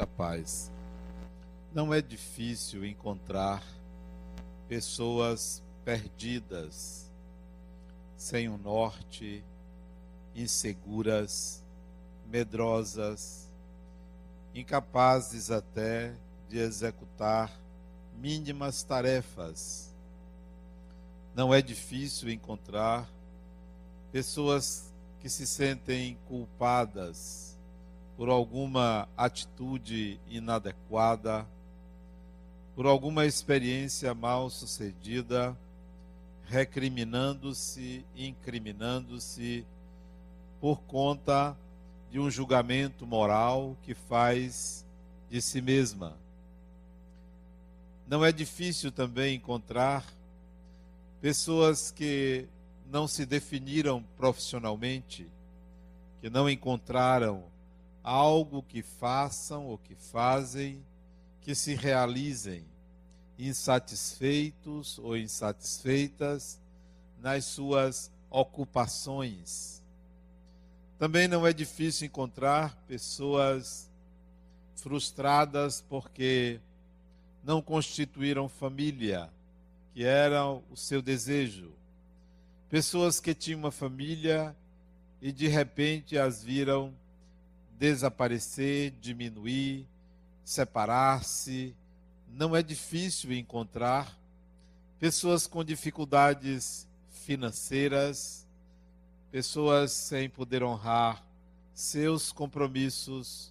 muita 0.00 0.06
paz. 0.06 0.70
Não 1.74 1.92
é 1.92 2.00
difícil 2.00 2.84
encontrar 2.84 3.62
pessoas 4.66 5.62
perdidas, 5.84 7.10
sem 8.16 8.48
o 8.48 8.54
um 8.54 8.58
norte, 8.58 9.44
inseguras, 10.34 11.62
medrosas, 12.26 13.48
incapazes 14.54 15.50
até 15.50 16.14
de 16.48 16.58
executar 16.58 17.52
mínimas 18.16 18.82
tarefas. 18.82 19.90
Não 21.34 21.52
é 21.52 21.60
difícil 21.60 22.30
encontrar 22.30 23.08
pessoas 24.10 24.90
que 25.20 25.28
se 25.28 25.46
sentem 25.46 26.18
culpadas 26.26 27.49
por 28.20 28.28
alguma 28.28 29.08
atitude 29.16 30.20
inadequada, 30.28 31.46
por 32.76 32.84
alguma 32.84 33.24
experiência 33.24 34.12
mal 34.12 34.50
sucedida, 34.50 35.56
recriminando-se, 36.44 38.04
incriminando-se 38.14 39.64
por 40.60 40.82
conta 40.82 41.56
de 42.10 42.20
um 42.20 42.30
julgamento 42.30 43.06
moral 43.06 43.74
que 43.82 43.94
faz 43.94 44.84
de 45.30 45.40
si 45.40 45.62
mesma. 45.62 46.14
Não 48.06 48.22
é 48.22 48.30
difícil 48.30 48.92
também 48.92 49.36
encontrar 49.36 50.04
pessoas 51.22 51.90
que 51.90 52.46
não 52.84 53.08
se 53.08 53.24
definiram 53.24 54.04
profissionalmente, 54.18 55.26
que 56.20 56.28
não 56.28 56.50
encontraram 56.50 57.48
algo 58.02 58.62
que 58.62 58.82
façam 58.82 59.66
ou 59.66 59.78
que 59.78 59.94
fazem, 59.94 60.84
que 61.40 61.54
se 61.54 61.74
realizem 61.74 62.64
insatisfeitos 63.38 64.98
ou 64.98 65.16
insatisfeitas 65.16 66.60
nas 67.20 67.44
suas 67.46 68.10
ocupações. 68.30 69.82
Também 70.98 71.26
não 71.26 71.46
é 71.46 71.52
difícil 71.52 72.06
encontrar 72.06 72.76
pessoas 72.86 73.90
frustradas 74.74 75.82
porque 75.88 76.60
não 77.42 77.62
constituíram 77.62 78.48
família, 78.48 79.30
que 79.94 80.04
era 80.04 80.46
o 80.46 80.76
seu 80.76 81.00
desejo. 81.00 81.72
Pessoas 82.68 83.18
que 83.18 83.34
tinham 83.34 83.60
uma 83.60 83.70
família 83.70 84.54
e 85.20 85.32
de 85.32 85.48
repente 85.48 86.18
as 86.18 86.44
viram 86.44 86.94
desaparecer, 87.80 88.92
diminuir, 89.00 89.86
separar-se. 90.44 91.74
Não 92.28 92.54
é 92.54 92.62
difícil 92.62 93.32
encontrar 93.32 94.14
pessoas 94.98 95.46
com 95.46 95.64
dificuldades 95.64 96.86
financeiras, 97.24 98.46
pessoas 99.32 99.92
sem 99.92 100.28
poder 100.28 100.62
honrar 100.62 101.24
seus 101.72 102.30
compromissos, 102.30 103.50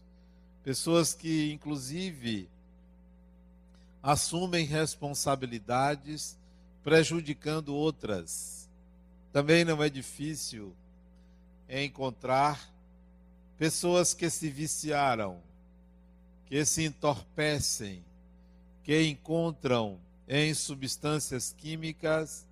pessoas 0.64 1.16
que, 1.16 1.52
inclusive, 1.52 2.48
assumem 4.04 4.64
responsabilidades 4.64 6.38
prejudicando 6.84 7.74
outras. 7.74 8.70
Também 9.34 9.66
não 9.66 9.82
é 9.82 9.90
difícil 9.90 10.72
encontrar 11.68 12.70
pessoas 13.60 14.14
que 14.14 14.30
se 14.30 14.50
viciaram, 14.50 15.38
que 16.46 16.64
se 16.64 16.86
entorpecem, 16.86 18.02
que 18.86 19.04
encontram 19.04 20.00
em 20.30 20.54
substâncias 20.54 21.54
químicas 21.58 22.48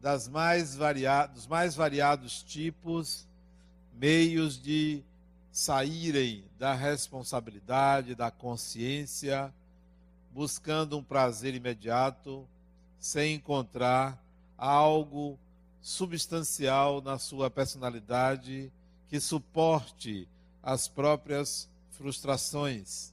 das 0.00 0.28
mais 0.28 0.76
dos 1.34 1.48
mais 1.48 1.74
variados 1.74 2.44
tipos 2.44 3.26
meios 3.92 4.62
de 4.62 5.02
saírem 5.50 6.44
da 6.60 6.74
responsabilidade, 6.74 8.14
da 8.14 8.30
consciência, 8.30 9.52
buscando 10.30 10.96
um 10.96 11.02
prazer 11.02 11.56
imediato, 11.56 12.46
sem 13.00 13.34
encontrar 13.34 14.22
algo 14.56 15.36
substancial 15.82 17.02
na 17.02 17.18
sua 17.18 17.50
personalidade 17.50 18.70
que 19.08 19.20
suporte 19.20 20.28
as 20.62 20.88
próprias 20.88 21.68
frustrações. 21.92 23.12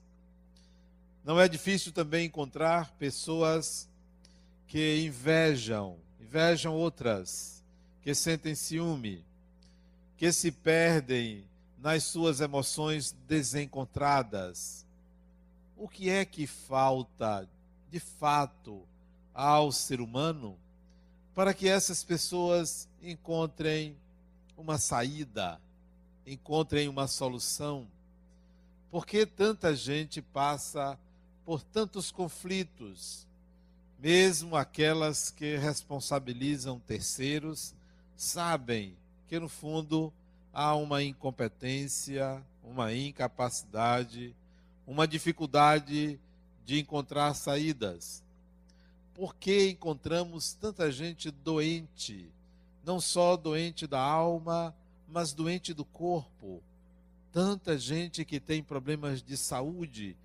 Não 1.24 1.40
é 1.40 1.48
difícil 1.48 1.92
também 1.92 2.26
encontrar 2.26 2.90
pessoas 2.92 3.88
que 4.66 5.04
invejam, 5.04 5.96
invejam 6.20 6.74
outras, 6.74 7.62
que 8.02 8.14
sentem 8.14 8.54
ciúme, 8.54 9.24
que 10.16 10.32
se 10.32 10.50
perdem 10.50 11.44
nas 11.78 12.04
suas 12.04 12.40
emoções 12.40 13.14
desencontradas. 13.28 14.84
O 15.76 15.88
que 15.88 16.10
é 16.10 16.24
que 16.24 16.46
falta, 16.46 17.48
de 17.90 18.00
fato, 18.00 18.82
ao 19.34 19.70
ser 19.70 20.00
humano 20.00 20.56
para 21.34 21.54
que 21.54 21.68
essas 21.68 22.04
pessoas 22.04 22.88
encontrem 23.02 23.96
uma 24.56 24.78
saída, 24.78 25.58
encontrem 26.26 26.88
uma 26.88 27.06
solução? 27.06 27.86
Por 28.90 29.06
que 29.06 29.24
tanta 29.24 29.74
gente 29.74 30.20
passa 30.20 30.98
por 31.44 31.62
tantos 31.62 32.10
conflitos? 32.10 33.26
Mesmo 33.98 34.56
aquelas 34.56 35.30
que 35.30 35.56
responsabilizam 35.56 36.80
terceiros 36.80 37.74
sabem 38.16 38.94
que, 39.28 39.38
no 39.38 39.48
fundo, 39.48 40.12
há 40.52 40.74
uma 40.74 41.02
incompetência, 41.02 42.42
uma 42.62 42.92
incapacidade, 42.92 44.34
uma 44.86 45.06
dificuldade 45.06 46.18
de 46.66 46.80
encontrar 46.80 47.34
saídas. 47.34 48.22
Por 49.14 49.34
que 49.34 49.70
encontramos 49.70 50.52
tanta 50.54 50.90
gente 50.90 51.30
doente? 51.30 52.28
Não 52.84 53.00
só 53.00 53.36
doente 53.36 53.86
da 53.86 54.00
alma, 54.00 54.74
mas 55.12 55.34
doente 55.34 55.74
do 55.74 55.84
corpo. 55.84 56.62
Tanta 57.30 57.78
gente 57.78 58.24
que 58.24 58.40
tem 58.40 58.62
problemas 58.62 59.22
de 59.22 59.36
saúde, 59.36 60.16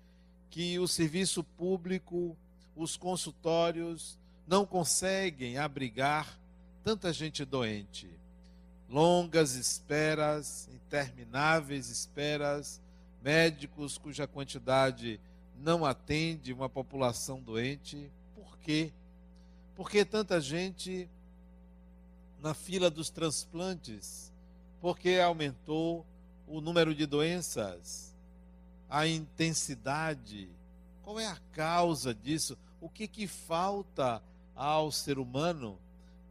que 0.50 0.78
o 0.78 0.88
serviço 0.88 1.44
público, 1.44 2.36
os 2.74 2.96
consultórios 2.96 4.18
não 4.46 4.64
conseguem 4.64 5.58
abrigar 5.58 6.38
tanta 6.82 7.12
gente 7.12 7.44
doente. 7.44 8.08
Longas 8.88 9.54
esperas, 9.54 10.68
intermináveis 10.72 11.90
esperas, 11.90 12.80
médicos 13.22 13.98
cuja 13.98 14.26
quantidade 14.26 15.20
não 15.60 15.84
atende 15.84 16.52
uma 16.52 16.68
população 16.68 17.40
doente. 17.40 18.10
Por 18.34 18.58
quê? 18.60 18.90
Porque 19.76 20.04
tanta 20.04 20.40
gente 20.40 21.06
na 22.40 22.54
fila 22.54 22.88
dos 22.88 23.10
transplantes 23.10 24.27
porque 24.80 25.18
aumentou 25.18 26.06
o 26.46 26.60
número 26.60 26.94
de 26.94 27.06
doenças, 27.06 28.14
a 28.88 29.06
intensidade. 29.06 30.48
Qual 31.02 31.18
é 31.18 31.26
a 31.26 31.38
causa 31.52 32.14
disso? 32.14 32.56
O 32.80 32.88
que, 32.88 33.06
que 33.06 33.26
falta 33.26 34.22
ao 34.54 34.90
ser 34.90 35.18
humano 35.18 35.78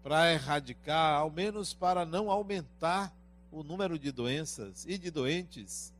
para 0.03 0.31
erradicar, 0.31 1.19
ao 1.19 1.29
menos 1.29 1.73
para 1.73 2.05
não 2.05 2.31
aumentar 2.31 3.13
o 3.51 3.63
número 3.63 3.99
de 3.99 4.11
doenças 4.11 4.85
e 4.87 4.97
de 4.97 5.11
doentes? 5.11 5.93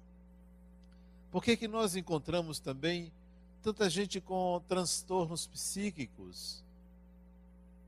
Por 1.32 1.44
que, 1.44 1.58
que 1.58 1.68
nós 1.68 1.96
encontramos 1.96 2.60
também 2.60 3.12
tanta 3.62 3.90
gente 3.90 4.22
com 4.22 4.62
transtornos 4.68 5.46
psíquicos? 5.46 6.64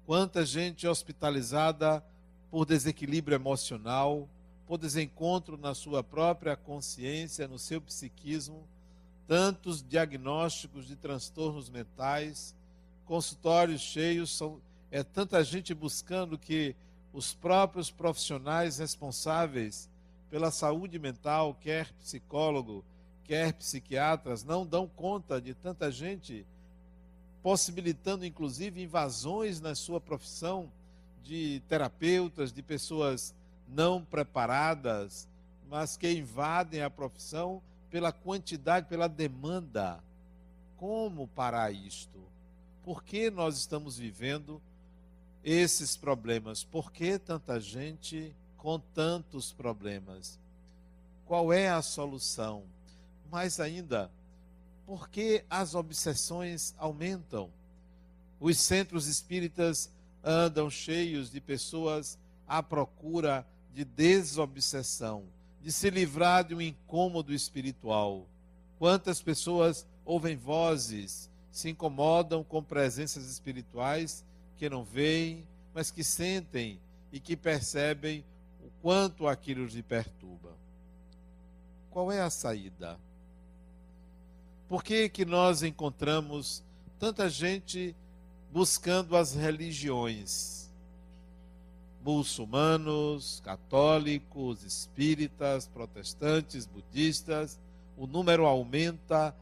Quanta 0.06 0.46
gente 0.46 0.88
hospitalizada 0.88 2.04
por 2.52 2.66
desequilíbrio 2.66 3.36
emocional, 3.36 4.28
por 4.70 4.78
desencontro 4.78 5.58
na 5.58 5.74
sua 5.74 6.04
própria 6.04 6.56
consciência, 6.56 7.48
no 7.48 7.58
seu 7.58 7.82
psiquismo, 7.82 8.68
tantos 9.28 9.82
diagnósticos 9.82 10.86
de 10.86 10.96
transtornos 10.96 11.72
mentais, 11.72 12.56
consultórios 13.04 13.82
cheios, 13.82 14.30
são, 14.30 14.62
é 14.92 15.02
tanta 15.02 15.44
gente 15.44 15.74
buscando 15.74 16.38
que 16.38 16.76
os 17.12 17.34
próprios 17.34 17.90
profissionais 17.90 18.78
responsáveis 18.78 19.90
pela 20.30 20.52
saúde 20.52 21.00
mental, 21.00 21.58
quer 21.60 21.92
psicólogo, 21.94 22.86
quer 23.24 23.54
psiquiatras, 23.54 24.44
não 24.44 24.68
dão 24.68 24.88
conta 24.88 25.42
de 25.42 25.56
tanta 25.56 25.90
gente, 25.90 26.46
possibilitando 27.42 28.24
inclusive 28.24 28.84
invasões 28.84 29.60
na 29.60 29.74
sua 29.74 30.00
profissão 30.00 30.72
de 31.24 31.60
terapeutas, 31.68 32.54
de 32.54 32.62
pessoas 32.62 33.34
não 33.70 34.04
preparadas, 34.04 35.28
mas 35.70 35.96
que 35.96 36.12
invadem 36.12 36.82
a 36.82 36.90
profissão 36.90 37.62
pela 37.90 38.12
quantidade, 38.12 38.88
pela 38.88 39.08
demanda. 39.08 40.04
Como 40.78 41.28
parar 41.28 41.72
isto? 41.72 42.20
Por 42.84 43.04
que 43.04 43.30
nós 43.30 43.58
estamos 43.58 43.98
vivendo 43.98 44.62
esses 45.44 45.96
problemas? 45.96 46.64
Por 46.64 46.92
que 46.92 47.20
tanta 47.20 47.60
gente 47.60 48.34
com 48.58 48.80
tantos 48.80 49.52
problemas? 49.52 50.40
Qual 51.26 51.54
é 51.54 51.70
a 51.70 51.82
solução? 51.82 52.64
Mais 53.32 53.60
ainda, 53.60 54.10
por 54.86 55.10
que 55.10 55.44
as 55.50 55.76
obsessões 55.76 56.74
aumentam? 56.78 57.52
Os 58.40 58.58
centros 58.58 59.06
espíritas 59.06 59.92
andam 60.24 60.70
cheios 60.70 61.30
de 61.30 61.40
pessoas 61.40 62.18
à 62.48 62.64
procura 62.64 63.46
de 63.46 63.59
desobsessão, 63.86 65.24
de 65.62 65.72
se 65.72 65.90
livrar 65.90 66.44
de 66.44 66.56
um 66.56 66.62
incômodo 66.62 67.34
espiritual. 67.34 68.26
Quantas 68.78 69.22
pessoas 69.22 69.86
ouvem 70.06 70.36
vozes, 70.36 71.30
se 71.52 71.70
incomodam 71.70 72.44
com 72.44 72.64
presenças 72.64 73.30
espirituais 73.30 74.24
que 74.58 74.70
não 74.70 74.84
veem, 74.84 75.48
mas 75.74 75.92
que 75.92 76.04
sentem 76.04 76.80
e 77.12 77.20
que 77.20 77.36
percebem 77.36 78.24
o 78.64 78.70
quanto 78.82 79.28
aquilo 79.28 79.66
lhe 79.66 79.84
perturba. 79.84 80.58
Qual 81.90 82.12
é 82.12 82.22
a 82.22 82.30
saída? 82.30 83.00
Por 84.68 84.84
que, 84.84 85.10
que 85.10 85.26
nós 85.26 85.64
encontramos 85.64 86.64
tanta 87.00 87.30
gente 87.30 87.96
buscando 88.52 89.16
as 89.16 89.34
religiões? 89.34 90.59
Muçulmanos, 92.04 93.42
católicos, 93.44 94.64
espíritas, 94.64 95.68
protestantes, 95.68 96.66
budistas, 96.66 97.60
o 97.98 98.08
número 98.08 98.46
aumenta 98.46 99.36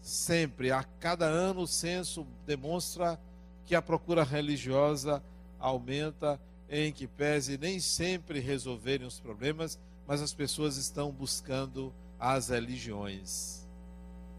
sempre. 0.00 0.70
A 0.70 0.84
cada 1.00 1.26
ano 1.26 1.62
o 1.62 1.66
censo 1.66 2.26
demonstra 2.46 3.18
que 3.64 3.74
a 3.74 3.82
procura 3.82 4.22
religiosa 4.22 5.22
aumenta, 5.58 6.40
em 6.70 6.92
que 6.92 7.06
pese 7.06 7.58
nem 7.58 7.80
sempre 7.80 8.38
resolverem 8.38 9.06
os 9.06 9.18
problemas, 9.18 9.78
mas 10.06 10.22
as 10.22 10.32
pessoas 10.32 10.76
estão 10.76 11.10
buscando 11.10 11.92
as 12.18 12.48
religiões. 12.48 13.66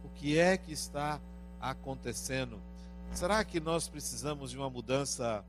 O 0.03 0.09
que 0.09 0.37
é 0.39 0.57
que 0.57 0.71
está 0.71 1.19
acontecendo? 1.59 2.59
Será 3.11 3.43
que 3.43 3.59
nós 3.59 3.87
precisamos 3.87 4.51
de 4.51 4.57
uma 4.57 4.69
mudança 4.69 5.43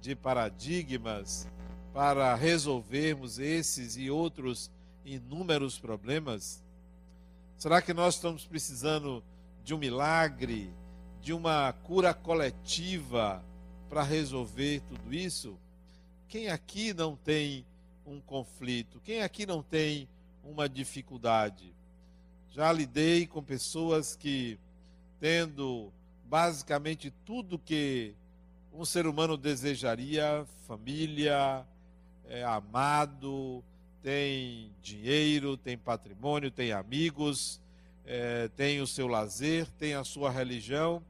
de 0.00 0.14
paradigmas 0.14 1.48
para 1.92 2.34
resolvermos 2.34 3.38
esses 3.38 3.96
e 3.96 4.10
outros 4.10 4.70
inúmeros 5.04 5.78
problemas? 5.78 6.62
Será 7.56 7.80
que 7.80 7.94
nós 7.94 8.16
estamos 8.16 8.44
precisando 8.44 9.22
de 9.64 9.74
um 9.74 9.78
milagre, 9.78 10.70
de 11.22 11.32
uma 11.32 11.72
cura 11.72 12.12
coletiva 12.12 13.42
para 13.88 14.02
resolver 14.02 14.82
tudo 14.88 15.14
isso? 15.14 15.58
Quem 16.28 16.48
aqui 16.48 16.92
não 16.92 17.16
tem 17.16 17.64
um 18.06 18.20
conflito? 18.20 19.00
Quem 19.00 19.22
aqui 19.22 19.46
não 19.46 19.62
tem 19.62 20.08
uma 20.44 20.68
dificuldade? 20.68 21.74
Já 22.50 22.72
lidei 22.72 23.26
com 23.26 23.42
pessoas 23.42 24.14
que, 24.16 24.58
tendo 25.18 25.92
basicamente 26.24 27.12
tudo 27.24 27.58
que 27.58 28.14
um 28.76 28.84
ser 28.84 29.06
humano 29.06 29.38
desejaria, 29.38 30.46
família, 30.66 31.66
é, 32.28 32.44
amado, 32.44 33.64
tem 34.02 34.70
dinheiro, 34.82 35.56
tem 35.56 35.78
patrimônio, 35.78 36.50
tem 36.50 36.72
amigos, 36.72 37.58
é, 38.04 38.48
tem 38.48 38.82
o 38.82 38.86
seu 38.86 39.06
lazer, 39.06 39.66
tem 39.78 39.94
a 39.94 40.04
sua 40.04 40.30
religião, 40.30 41.02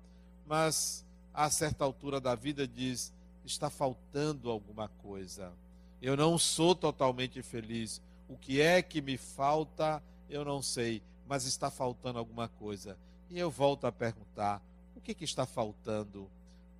mas 0.46 1.04
a 1.34 1.50
certa 1.50 1.84
altura 1.84 2.20
da 2.20 2.36
vida 2.36 2.68
diz: 2.68 3.12
está 3.44 3.68
faltando 3.68 4.48
alguma 4.48 4.88
coisa. 4.88 5.52
Eu 6.00 6.16
não 6.16 6.38
sou 6.38 6.74
totalmente 6.74 7.42
feliz. 7.42 8.00
O 8.28 8.36
que 8.36 8.60
é 8.60 8.80
que 8.80 9.02
me 9.02 9.16
falta, 9.16 10.00
eu 10.30 10.44
não 10.44 10.62
sei, 10.62 11.02
mas 11.26 11.46
está 11.46 11.68
faltando 11.68 12.18
alguma 12.18 12.48
coisa. 12.48 12.96
E 13.28 13.38
eu 13.38 13.50
volto 13.50 13.88
a 13.88 13.92
perguntar: 13.92 14.62
o 14.94 15.00
que, 15.00 15.14
que 15.14 15.24
está 15.24 15.44
faltando 15.44 16.30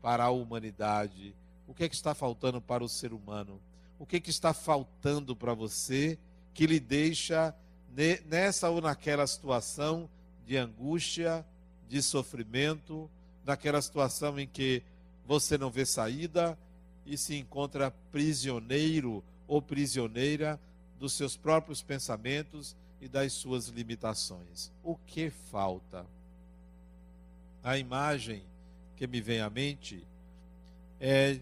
para 0.00 0.24
a 0.24 0.30
humanidade? 0.30 1.34
O 1.66 1.74
que, 1.74 1.84
é 1.84 1.88
que 1.88 1.94
está 1.94 2.14
faltando 2.14 2.60
para 2.60 2.84
o 2.84 2.88
ser 2.88 3.12
humano? 3.12 3.60
O 3.98 4.06
que, 4.06 4.20
que 4.20 4.30
está 4.30 4.52
faltando 4.52 5.34
para 5.34 5.54
você 5.54 6.18
que 6.54 6.66
lhe 6.66 6.80
deixa 6.80 7.54
nessa 8.26 8.68
ou 8.68 8.80
naquela 8.80 9.26
situação 9.26 10.08
de 10.46 10.56
angústia, 10.56 11.44
de 11.88 12.02
sofrimento, 12.02 13.10
naquela 13.44 13.80
situação 13.80 14.38
em 14.38 14.46
que 14.46 14.82
você 15.24 15.56
não 15.56 15.70
vê 15.70 15.86
saída 15.86 16.58
e 17.04 17.16
se 17.16 17.36
encontra 17.36 17.90
prisioneiro 18.12 19.24
ou 19.48 19.62
prisioneira 19.62 20.60
dos 20.98 21.12
seus 21.12 21.36
próprios 21.36 21.82
pensamentos 21.82 22.76
e 23.00 23.08
das 23.08 23.32
suas 23.32 23.68
limitações. 23.68 24.72
O 24.82 24.96
que 24.96 25.30
falta? 25.30 26.06
A 27.62 27.78
imagem 27.78 28.42
que 28.96 29.06
me 29.06 29.20
vem 29.20 29.40
à 29.40 29.50
mente 29.50 30.06
é 31.00 31.38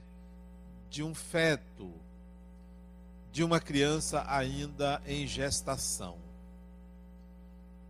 de 0.91 1.03
um 1.03 1.15
feto, 1.15 1.93
de 3.33 3.43
uma 3.43 3.61
criança 3.61 4.25
ainda 4.29 5.01
em 5.07 5.27
gestação. 5.27 6.19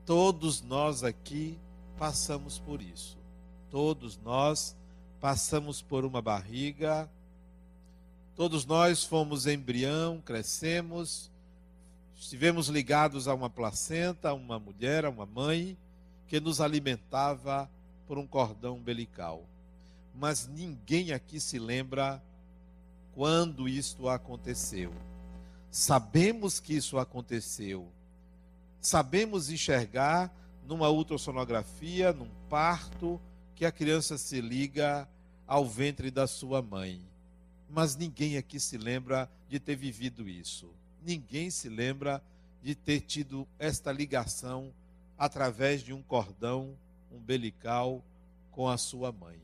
Todos 0.07 0.61
nós 0.63 1.03
aqui 1.03 1.59
passamos 1.99 2.59
por 2.59 2.83
isso. 2.83 3.17
Todos 3.71 4.19
nós 4.19 4.77
passamos 5.21 5.81
por 5.81 6.05
uma 6.05 6.21
barriga. 6.21 7.11
Todos 8.37 8.67
nós 8.67 9.05
fomos 9.05 9.47
embrião, 9.47 10.21
crescemos, 10.21 11.31
estivemos 12.17 12.69
ligados 12.69 13.29
a 13.29 13.35
uma 13.35 13.49
placenta, 13.49 14.31
a 14.31 14.35
uma 14.35 14.59
mulher, 14.59 15.05
a 15.05 15.11
uma 15.11 15.25
mãe 15.25 15.77
que 16.27 16.41
nos 16.41 16.61
alimentava 16.61 17.71
por 18.07 18.19
um 18.19 18.27
cordão 18.27 18.77
umbilical. 18.77 19.45
Mas 20.15 20.47
ninguém 20.47 21.13
aqui 21.13 21.41
se 21.41 21.59
lembra 21.59 22.23
quando 23.13 23.69
isto 23.69 24.09
aconteceu. 24.09 24.93
Sabemos 25.71 26.61
que 26.61 26.75
isso 26.75 26.99
aconteceu 26.99 27.91
sabemos 28.85 29.49
enxergar 29.49 30.33
numa 30.67 30.91
ultrassonografia, 30.91 32.13
num 32.13 32.29
parto, 32.51 33.21
que 33.55 33.65
a 33.65 33.73
criança 33.73 34.19
se 34.19 34.41
liga 34.41 35.09
ao 35.47 35.67
ventre 35.67 36.11
da 36.11 36.27
sua 36.27 36.61
mãe. 36.61 37.01
Mas 37.69 37.97
ninguém 37.97 38.37
aqui 38.37 38.61
se 38.61 38.77
lembra 38.77 39.29
de 39.49 39.59
ter 39.59 39.75
vivido 39.75 40.29
isso. 40.29 40.69
Ninguém 41.03 41.51
se 41.51 41.69
lembra 41.69 42.23
de 42.63 42.75
ter 42.75 43.01
tido 43.01 43.49
esta 43.59 43.91
ligação 43.91 44.73
através 45.17 45.83
de 45.83 45.93
um 45.93 46.03
cordão 46.03 46.77
umbilical 47.11 48.05
com 48.51 48.69
a 48.69 48.77
sua 48.77 49.11
mãe. 49.11 49.44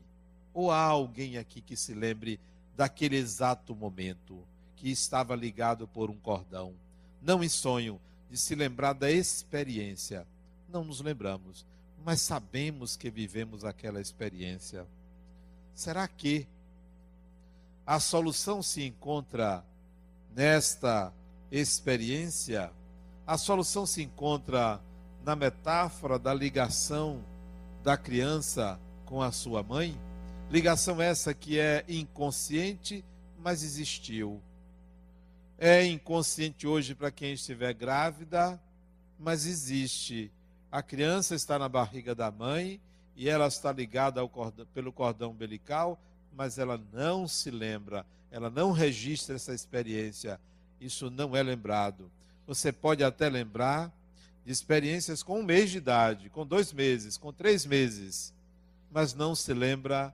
Ou 0.53 0.71
há 0.71 0.83
alguém 0.83 1.37
aqui 1.37 1.61
que 1.61 1.75
se 1.75 1.93
lembre 1.93 2.39
daquele 2.75 3.15
exato 3.15 3.75
momento 3.75 4.45
que 4.75 4.89
estava 4.89 5.35
ligado 5.35 5.87
por 5.87 6.09
um 6.09 6.17
cordão? 6.17 6.73
Não 7.21 7.43
em 7.43 7.49
sonho, 7.49 7.99
de 8.29 8.37
se 8.37 8.55
lembrar 8.55 8.93
da 8.93 9.11
experiência. 9.11 10.25
Não 10.69 10.83
nos 10.83 11.01
lembramos, 11.01 11.65
mas 12.03 12.21
sabemos 12.21 12.95
que 12.95 13.09
vivemos 13.09 13.65
aquela 13.65 13.99
experiência. 13.99 14.87
Será 15.75 16.07
que 16.07 16.47
a 17.85 17.99
solução 17.99 18.63
se 18.63 18.83
encontra 18.83 19.65
nesta 20.33 21.13
experiência? 21.51 22.71
A 23.27 23.37
solução 23.37 23.85
se 23.85 24.01
encontra 24.01 24.81
na 25.23 25.35
metáfora 25.35 26.17
da 26.17 26.33
ligação 26.33 27.23
da 27.83 27.97
criança 27.97 28.79
com 29.05 29.21
a 29.21 29.31
sua 29.31 29.61
mãe? 29.61 29.99
Ligação 30.51 31.01
essa 31.01 31.33
que 31.33 31.57
é 31.57 31.83
inconsciente, 31.87 33.03
mas 33.39 33.63
existiu 33.63 34.39
é 35.63 35.85
inconsciente 35.85 36.65
hoje 36.65 36.95
para 36.95 37.11
quem 37.11 37.33
estiver 37.33 37.71
grávida, 37.71 38.59
mas 39.19 39.45
existe. 39.45 40.31
A 40.71 40.81
criança 40.81 41.35
está 41.35 41.59
na 41.59 41.69
barriga 41.69 42.15
da 42.15 42.31
mãe 42.31 42.81
e 43.15 43.29
ela 43.29 43.45
está 43.45 43.71
ligada 43.71 44.27
cordão, 44.27 44.65
pelo 44.73 44.91
cordão 44.91 45.29
umbilical, 45.29 46.01
mas 46.35 46.57
ela 46.57 46.81
não 46.91 47.27
se 47.27 47.51
lembra, 47.51 48.03
ela 48.31 48.49
não 48.49 48.71
registra 48.71 49.35
essa 49.35 49.53
experiência. 49.53 50.41
Isso 50.79 51.11
não 51.11 51.37
é 51.37 51.43
lembrado. 51.43 52.09
Você 52.47 52.71
pode 52.71 53.03
até 53.03 53.29
lembrar 53.29 53.93
de 54.43 54.51
experiências 54.51 55.21
com 55.21 55.41
um 55.41 55.43
mês 55.43 55.69
de 55.69 55.77
idade, 55.77 56.27
com 56.31 56.43
dois 56.43 56.73
meses, 56.73 57.17
com 57.17 57.31
três 57.31 57.67
meses, 57.67 58.33
mas 58.91 59.13
não 59.13 59.35
se 59.35 59.53
lembra 59.53 60.11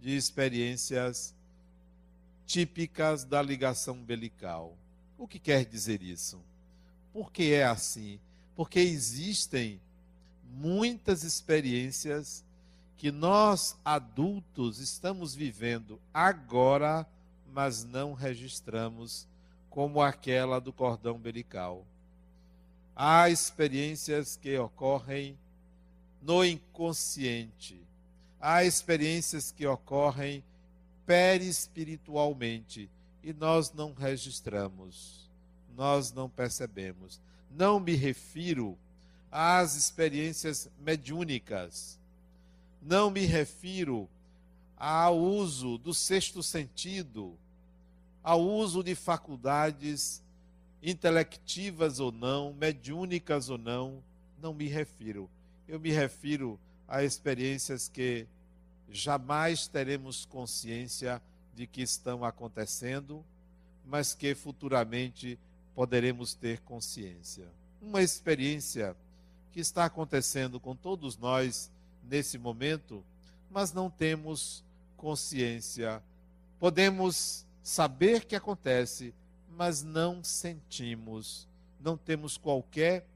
de 0.00 0.16
experiências 0.16 1.34
típicas 2.46 3.24
da 3.24 3.40
ligação 3.40 3.94
umbilical. 3.94 4.76
O 5.18 5.28
que 5.28 5.38
quer 5.38 5.64
dizer 5.64 6.02
isso? 6.02 6.40
Por 7.12 7.30
que 7.30 7.52
é 7.52 7.64
assim? 7.64 8.18
Porque 8.56 8.80
existem 8.80 9.80
muitas 10.44 11.22
experiências 11.22 12.44
que 12.96 13.10
nós 13.10 13.78
adultos 13.84 14.78
estamos 14.78 15.34
vivendo 15.34 16.00
agora, 16.12 17.06
mas 17.52 17.84
não 17.84 18.12
registramos, 18.12 19.26
como 19.70 20.02
aquela 20.02 20.60
do 20.60 20.72
cordão 20.72 21.16
umbilical. 21.16 21.86
Há 22.94 23.30
experiências 23.30 24.36
que 24.36 24.58
ocorrem 24.58 25.38
no 26.20 26.44
inconsciente. 26.44 27.79
Há 28.40 28.64
experiências 28.64 29.52
que 29.52 29.66
ocorrem 29.66 30.42
perispiritualmente 31.06 32.88
e 33.22 33.32
nós 33.32 33.72
não 33.72 33.92
registramos, 33.92 35.28
nós 35.76 36.12
não 36.12 36.28
percebemos. 36.28 37.20
Não 37.50 37.78
me 37.78 37.94
refiro 37.94 38.78
às 39.30 39.76
experiências 39.76 40.70
mediúnicas. 40.80 41.98
Não 42.80 43.10
me 43.10 43.26
refiro 43.26 44.08
ao 44.76 45.18
uso 45.18 45.76
do 45.76 45.92
sexto 45.92 46.42
sentido, 46.42 47.34
ao 48.22 48.40
uso 48.40 48.82
de 48.82 48.94
faculdades 48.94 50.22
intelectivas 50.82 52.00
ou 52.00 52.10
não, 52.10 52.54
mediúnicas 52.54 53.50
ou 53.50 53.58
não, 53.58 54.02
não 54.40 54.54
me 54.54 54.66
refiro. 54.66 55.28
Eu 55.68 55.78
me 55.78 55.90
refiro 55.90 56.58
a 56.90 57.04
experiências 57.04 57.88
que 57.88 58.26
jamais 58.90 59.68
teremos 59.68 60.24
consciência 60.24 61.22
de 61.54 61.64
que 61.64 61.82
estão 61.82 62.24
acontecendo, 62.24 63.24
mas 63.86 64.12
que 64.12 64.34
futuramente 64.34 65.38
poderemos 65.72 66.34
ter 66.34 66.58
consciência. 66.62 67.46
Uma 67.80 68.02
experiência 68.02 68.96
que 69.52 69.60
está 69.60 69.84
acontecendo 69.84 70.58
com 70.58 70.74
todos 70.74 71.16
nós 71.16 71.70
nesse 72.02 72.36
momento, 72.36 73.04
mas 73.48 73.72
não 73.72 73.88
temos 73.88 74.64
consciência. 74.96 76.02
Podemos 76.58 77.46
saber 77.62 78.24
que 78.24 78.34
acontece, 78.34 79.14
mas 79.56 79.80
não 79.80 80.24
sentimos, 80.24 81.46
não 81.80 81.96
temos 81.96 82.36
qualquer 82.36 83.06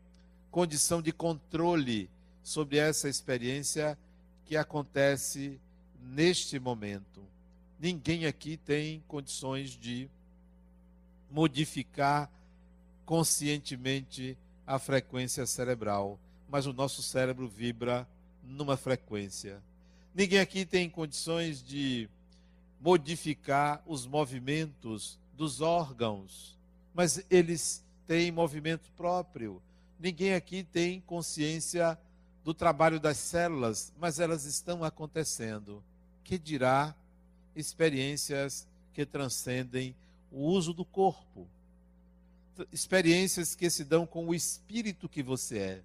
condição 0.52 1.02
de 1.02 1.12
controle 1.12 2.08
sobre 2.44 2.76
essa 2.76 3.08
experiência 3.08 3.98
que 4.44 4.56
acontece 4.56 5.58
neste 6.00 6.60
momento. 6.60 7.22
Ninguém 7.80 8.26
aqui 8.26 8.56
tem 8.56 9.02
condições 9.08 9.70
de 9.70 10.08
modificar 11.30 12.30
conscientemente 13.04 14.38
a 14.66 14.78
frequência 14.78 15.44
cerebral, 15.46 16.20
mas 16.48 16.66
o 16.66 16.72
nosso 16.72 17.02
cérebro 17.02 17.48
vibra 17.48 18.06
numa 18.42 18.76
frequência. 18.76 19.60
Ninguém 20.14 20.38
aqui 20.38 20.64
tem 20.64 20.88
condições 20.88 21.62
de 21.62 22.08
modificar 22.80 23.82
os 23.86 24.06
movimentos 24.06 25.18
dos 25.32 25.60
órgãos, 25.60 26.56
mas 26.94 27.24
eles 27.30 27.82
têm 28.06 28.30
movimento 28.30 28.90
próprio. 28.96 29.60
Ninguém 29.98 30.34
aqui 30.34 30.62
tem 30.62 31.00
consciência 31.00 31.98
do 32.44 32.52
trabalho 32.52 33.00
das 33.00 33.16
células, 33.16 33.92
mas 33.98 34.20
elas 34.20 34.44
estão 34.44 34.84
acontecendo. 34.84 35.82
Que 36.22 36.38
dirá 36.38 36.94
experiências 37.56 38.68
que 38.92 39.06
transcendem 39.06 39.94
o 40.30 40.42
uso 40.42 40.74
do 40.74 40.84
corpo? 40.84 41.48
Experiências 42.70 43.54
que 43.54 43.68
se 43.70 43.82
dão 43.82 44.06
com 44.06 44.28
o 44.28 44.34
espírito 44.34 45.08
que 45.08 45.22
você 45.22 45.58
é, 45.58 45.82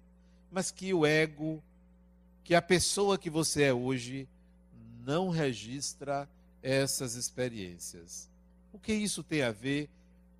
mas 0.52 0.70
que 0.70 0.92
o 0.92 1.06
ego, 1.06 1.62
que 2.44 2.54
a 2.54 2.62
pessoa 2.62 3.18
que 3.18 3.30
você 3.30 3.64
é 3.64 3.72
hoje, 3.72 4.28
não 5.04 5.30
registra 5.30 6.28
essas 6.62 7.14
experiências. 7.14 8.28
O 8.72 8.78
que 8.78 8.92
isso 8.92 9.22
tem 9.22 9.42
a 9.42 9.50
ver 9.50 9.88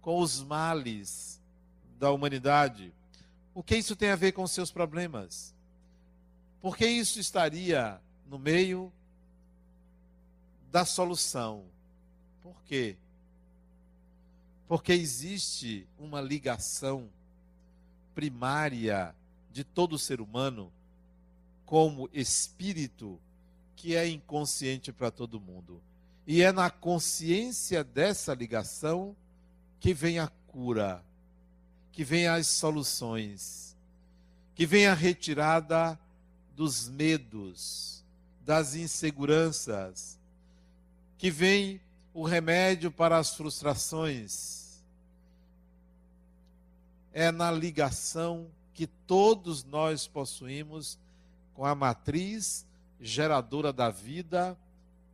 com 0.00 0.18
os 0.18 0.42
males 0.42 1.40
da 1.98 2.10
humanidade? 2.10 2.92
O 3.54 3.62
que 3.62 3.76
isso 3.76 3.96
tem 3.96 4.10
a 4.10 4.16
ver 4.16 4.32
com 4.32 4.46
seus 4.46 4.70
problemas? 4.70 5.54
Por 6.60 6.76
que 6.76 6.86
isso 6.86 7.18
estaria 7.18 8.00
no 8.28 8.38
meio 8.38 8.92
da 10.70 10.84
solução? 10.84 11.64
Por 12.42 12.62
quê? 12.64 12.96
Porque 14.68 14.92
existe 14.92 15.86
uma 15.98 16.20
ligação 16.20 17.08
primária 18.14 19.14
de 19.52 19.64
todo 19.64 19.98
ser 19.98 20.20
humano 20.20 20.70
como 21.64 22.10
espírito 22.12 23.18
que 23.74 23.96
é 23.96 24.06
inconsciente 24.06 24.92
para 24.92 25.10
todo 25.10 25.40
mundo. 25.40 25.80
E 26.26 26.42
é 26.42 26.52
na 26.52 26.70
consciência 26.70 27.82
dessa 27.82 28.34
ligação 28.34 29.16
que 29.80 29.94
vem 29.94 30.18
a 30.18 30.28
cura, 30.48 31.02
que 31.90 32.04
vem 32.04 32.28
as 32.28 32.46
soluções, 32.46 33.74
que 34.54 34.66
vem 34.66 34.86
a 34.86 34.94
retirada 34.94 35.98
dos 36.56 36.88
medos, 36.88 38.04
das 38.44 38.74
inseguranças, 38.74 40.18
que 41.16 41.30
vem 41.30 41.80
o 42.12 42.24
remédio 42.24 42.90
para 42.90 43.18
as 43.18 43.34
frustrações. 43.34 44.82
É 47.12 47.30
na 47.30 47.50
ligação 47.50 48.46
que 48.72 48.86
todos 48.86 49.64
nós 49.64 50.06
possuímos 50.06 50.98
com 51.54 51.64
a 51.66 51.74
matriz 51.74 52.66
geradora 53.00 53.72
da 53.72 53.90
vida 53.90 54.56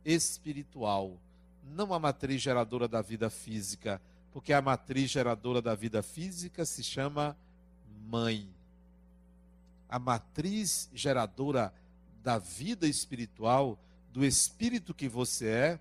espiritual, 0.05 1.17
não 1.63 1.93
a 1.93 1.99
matriz 1.99 2.41
geradora 2.41 2.87
da 2.87 3.01
vida 3.01 3.29
física, 3.29 4.01
porque 4.31 4.53
a 4.53 4.61
matriz 4.61 5.09
geradora 5.11 5.61
da 5.61 5.75
vida 5.75 6.01
física 6.01 6.65
se 6.65 6.83
chama 6.83 7.35
mãe. 8.07 8.56
A 9.89 9.97
matriz 9.97 10.89
geradora 10.93 11.73
da 12.23 12.37
vida 12.37 12.87
espiritual, 12.87 13.79
do 14.11 14.25
espírito 14.25 14.93
que 14.93 15.07
você 15.07 15.47
é, 15.47 15.79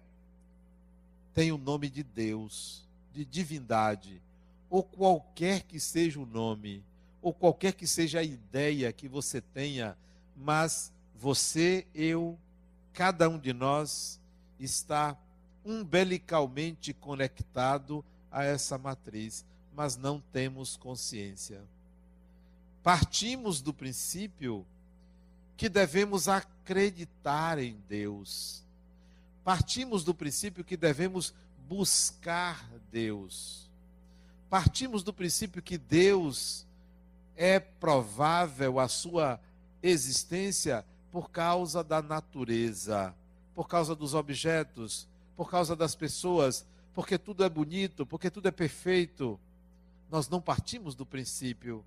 tem 1.34 1.52
o 1.52 1.58
nome 1.58 1.90
de 1.90 2.02
Deus, 2.02 2.86
de 3.12 3.24
divindade, 3.24 4.22
ou 4.70 4.82
qualquer 4.82 5.62
que 5.62 5.80
seja 5.80 6.20
o 6.20 6.26
nome, 6.26 6.84
ou 7.20 7.32
qualquer 7.32 7.72
que 7.72 7.86
seja 7.86 8.20
a 8.20 8.22
ideia 8.22 8.92
que 8.92 9.08
você 9.08 9.40
tenha, 9.40 9.96
mas 10.36 10.92
você, 11.14 11.86
eu, 11.94 12.38
cada 12.92 13.28
um 13.28 13.38
de 13.38 13.52
nós 13.52 14.20
está 14.58 15.16
umbilicalmente 15.64 16.94
conectado 16.94 18.04
a 18.30 18.44
essa 18.44 18.78
matriz, 18.78 19.44
mas 19.74 19.96
não 19.96 20.20
temos 20.32 20.76
consciência. 20.76 21.60
Partimos 22.86 23.60
do 23.60 23.74
princípio 23.74 24.64
que 25.56 25.68
devemos 25.68 26.28
acreditar 26.28 27.58
em 27.58 27.82
Deus. 27.88 28.62
Partimos 29.42 30.04
do 30.04 30.14
princípio 30.14 30.62
que 30.62 30.76
devemos 30.76 31.34
buscar 31.68 32.64
Deus. 32.92 33.68
Partimos 34.48 35.02
do 35.02 35.12
princípio 35.12 35.60
que 35.60 35.76
Deus 35.76 36.64
é 37.34 37.58
provável 37.58 38.78
a 38.78 38.86
sua 38.86 39.40
existência 39.82 40.86
por 41.10 41.28
causa 41.28 41.82
da 41.82 42.00
natureza, 42.00 43.12
por 43.52 43.66
causa 43.66 43.96
dos 43.96 44.14
objetos, 44.14 45.08
por 45.36 45.50
causa 45.50 45.74
das 45.74 45.96
pessoas, 45.96 46.64
porque 46.94 47.18
tudo 47.18 47.42
é 47.42 47.48
bonito, 47.48 48.06
porque 48.06 48.30
tudo 48.30 48.46
é 48.46 48.52
perfeito. 48.52 49.40
Nós 50.08 50.28
não 50.28 50.40
partimos 50.40 50.94
do 50.94 51.04
princípio 51.04 51.84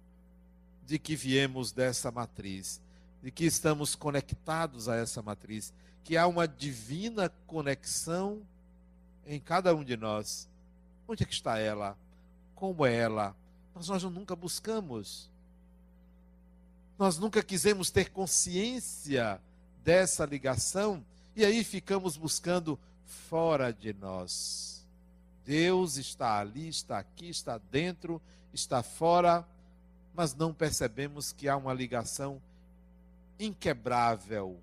de 0.90 0.98
que 0.98 1.16
viemos 1.16 1.72
dessa 1.72 2.10
matriz, 2.10 2.82
de 3.22 3.30
que 3.30 3.46
estamos 3.46 3.94
conectados 3.94 4.90
a 4.90 4.96
essa 4.96 5.22
matriz, 5.22 5.72
que 6.04 6.18
há 6.18 6.26
uma 6.26 6.48
divina 6.48 7.30
conexão 7.46 8.42
em 9.24 9.40
cada 9.40 9.76
um 9.76 9.84
de 9.84 9.96
nós. 9.96 10.50
Onde 11.08 11.22
é 11.22 11.28
que 11.28 11.34
está 11.34 11.60
ela? 11.60 11.96
Como 12.56 12.84
é 12.88 12.96
ela? 12.96 13.36
Mas 13.76 13.88
nós 13.88 14.02
nunca 14.02 14.36
buscamos. 14.36 15.30
Nós 16.98 17.20
nunca 17.20 17.44
quisemos 17.44 17.92
ter 17.92 18.10
consciência 18.10 19.40
dessa 19.84 20.26
ligação 20.26 21.06
e 21.36 21.46
aí 21.46 21.64
ficamos 21.64 22.18
buscando 22.18 22.80
fora 23.06 23.72
de 23.72 23.94
nós. 23.94 24.84
Deus 25.46 25.98
está 25.98 26.40
ali, 26.40 26.68
está 26.68 26.98
aqui, 26.98 27.30
está 27.30 27.60
dentro, 27.72 28.20
está 28.52 28.82
fora, 28.82 29.48
mas 30.20 30.36
não 30.36 30.54
percebemos 30.54 31.32
que 31.32 31.48
há 31.48 31.56
uma 31.56 31.74
ligação 31.74 32.42
inquebrável, 33.40 34.60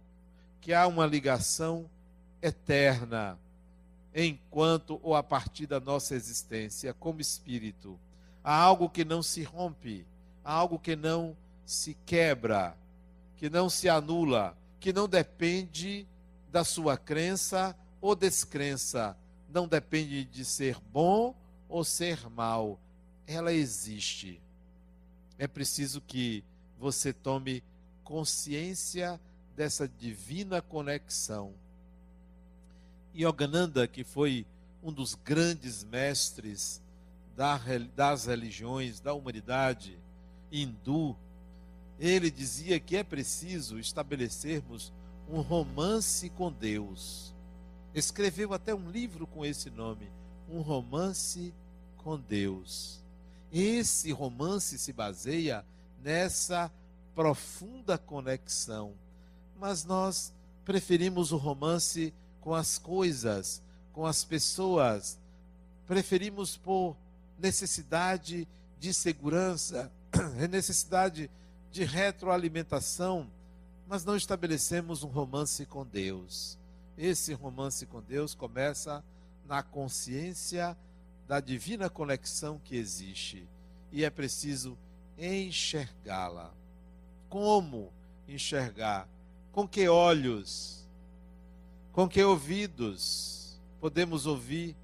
que 0.60 0.74
há 0.74 0.86
uma 0.86 1.06
ligação 1.06 1.88
eterna, 2.42 3.38
enquanto 4.14 5.00
ou 5.02 5.16
a 5.16 5.22
partir 5.22 5.66
da 5.66 5.80
nossa 5.80 6.14
existência 6.14 6.92
como 6.92 7.22
espírito. 7.22 7.98
Há 8.44 8.54
algo 8.54 8.90
que 8.90 9.02
não 9.02 9.22
se 9.22 9.44
rompe, 9.44 10.04
há 10.44 10.52
algo 10.52 10.78
que 10.78 10.94
não 10.94 11.34
se 11.64 11.96
quebra. 12.04 12.76
que 13.38 13.48
não 13.48 13.70
se 13.70 13.88
anula, 13.88 14.54
que 14.78 14.92
não 14.92 15.08
depende 15.08 16.06
da 16.52 16.64
sua 16.64 16.98
crença 16.98 17.74
ou 17.98 18.14
descrença, 18.14 19.16
não 19.48 19.66
depende 19.66 20.22
de 20.26 20.44
ser 20.44 20.78
bom 20.92 21.34
ou 21.66 21.82
ser 21.82 22.28
mal. 22.28 22.78
Ela 23.26 23.54
existe. 23.54 24.38
É 25.38 25.46
preciso 25.46 26.00
que 26.00 26.44
você 26.78 27.12
tome 27.12 27.62
consciência 28.04 29.20
dessa 29.56 29.88
divina 29.88 30.60
conexão. 30.60 31.52
Yogananda, 33.14 33.86
que 33.88 34.04
foi 34.04 34.46
um 34.82 34.92
dos 34.92 35.14
grandes 35.14 35.82
mestres 35.82 36.82
das 37.94 38.26
religiões 38.26 39.00
da 39.00 39.12
humanidade 39.12 39.98
hindu, 40.50 41.16
ele 41.98 42.30
dizia 42.30 42.78
que 42.78 42.96
é 42.96 43.02
preciso 43.02 43.78
estabelecermos 43.78 44.92
um 45.28 45.40
romance 45.40 46.30
com 46.30 46.52
Deus. 46.52 47.34
Escreveu 47.94 48.52
até 48.52 48.74
um 48.74 48.90
livro 48.90 49.26
com 49.26 49.44
esse 49.44 49.70
nome, 49.70 50.10
Um 50.48 50.60
Romance 50.60 51.52
com 51.96 52.18
Deus. 52.20 53.02
Esse 53.52 54.12
romance 54.12 54.78
se 54.78 54.92
baseia 54.92 55.64
nessa 56.02 56.70
profunda 57.14 57.96
conexão. 57.96 58.94
Mas 59.58 59.84
nós 59.84 60.32
preferimos 60.64 61.32
o 61.32 61.36
romance 61.36 62.12
com 62.40 62.54
as 62.54 62.78
coisas, 62.78 63.62
com 63.92 64.04
as 64.04 64.24
pessoas. 64.24 65.18
Preferimos 65.86 66.56
por 66.56 66.96
necessidade 67.38 68.46
de 68.78 68.92
segurança, 68.92 69.90
necessidade 70.50 71.30
de 71.70 71.84
retroalimentação, 71.84 73.30
mas 73.88 74.04
não 74.04 74.16
estabelecemos 74.16 75.02
um 75.02 75.08
romance 75.08 75.64
com 75.64 75.86
Deus. 75.86 76.58
Esse 76.98 77.32
romance 77.34 77.86
com 77.86 78.02
Deus 78.02 78.34
começa 78.34 79.02
na 79.46 79.62
consciência 79.62 80.76
da 81.26 81.40
divina 81.40 81.90
conexão 81.90 82.58
que 82.58 82.76
existe 82.76 83.48
e 83.90 84.04
é 84.04 84.10
preciso 84.10 84.78
enxergá-la. 85.18 86.52
Como 87.28 87.92
enxergar? 88.28 89.08
Com 89.52 89.66
que 89.66 89.88
olhos? 89.88 90.86
Com 91.92 92.08
que 92.08 92.22
ouvidos 92.22 93.58
podemos 93.80 94.26
ouvir? 94.26 94.76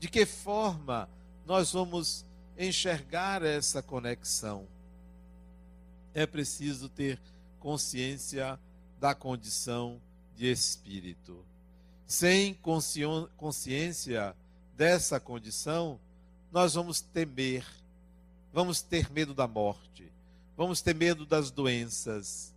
De 0.00 0.08
que 0.08 0.26
forma 0.26 1.08
nós 1.44 1.72
vamos 1.72 2.24
enxergar 2.58 3.42
essa 3.42 3.82
conexão? 3.82 4.66
É 6.14 6.26
preciso 6.26 6.88
ter 6.88 7.20
consciência 7.60 8.58
da 8.98 9.14
condição 9.14 10.00
de 10.34 10.50
espírito. 10.50 11.44
Sem 12.06 12.54
consciência 13.36 14.34
dessa 14.76 15.18
condição, 15.18 15.98
nós 16.52 16.74
vamos 16.74 17.00
temer, 17.00 17.66
vamos 18.52 18.82
ter 18.82 19.10
medo 19.10 19.34
da 19.34 19.48
morte, 19.48 20.10
vamos 20.56 20.80
ter 20.82 20.94
medo 20.94 21.24
das 21.24 21.50
doenças, 21.50 22.54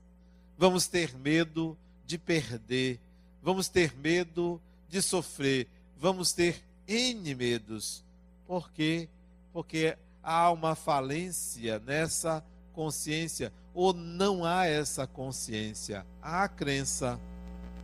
vamos 0.57 0.87
ter 0.87 1.15
medo 1.15 1.77
de 2.05 2.17
perder, 2.17 2.99
vamos 3.41 3.69
ter 3.69 3.95
medo 3.95 4.61
de 4.89 5.01
sofrer, 5.01 5.67
vamos 5.97 6.33
ter 6.33 6.63
N 6.87 7.35
medos. 7.35 8.03
Por 8.45 8.69
quê? 8.71 9.07
Porque 9.53 9.97
há 10.21 10.51
uma 10.51 10.75
falência 10.75 11.79
nessa 11.79 12.43
consciência, 12.73 13.53
ou 13.73 13.93
não 13.93 14.43
há 14.43 14.65
essa 14.65 15.07
consciência, 15.07 16.05
há 16.21 16.43
a 16.43 16.49
crença. 16.49 17.19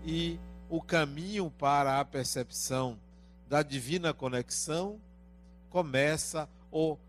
E 0.03 0.39
o 0.69 0.81
caminho 0.81 1.49
para 1.51 1.99
a 1.99 2.05
percepção 2.05 2.97
da 3.47 3.61
divina 3.61 4.13
conexão 4.13 4.99
começa, 5.69 6.49
ou 6.71 6.99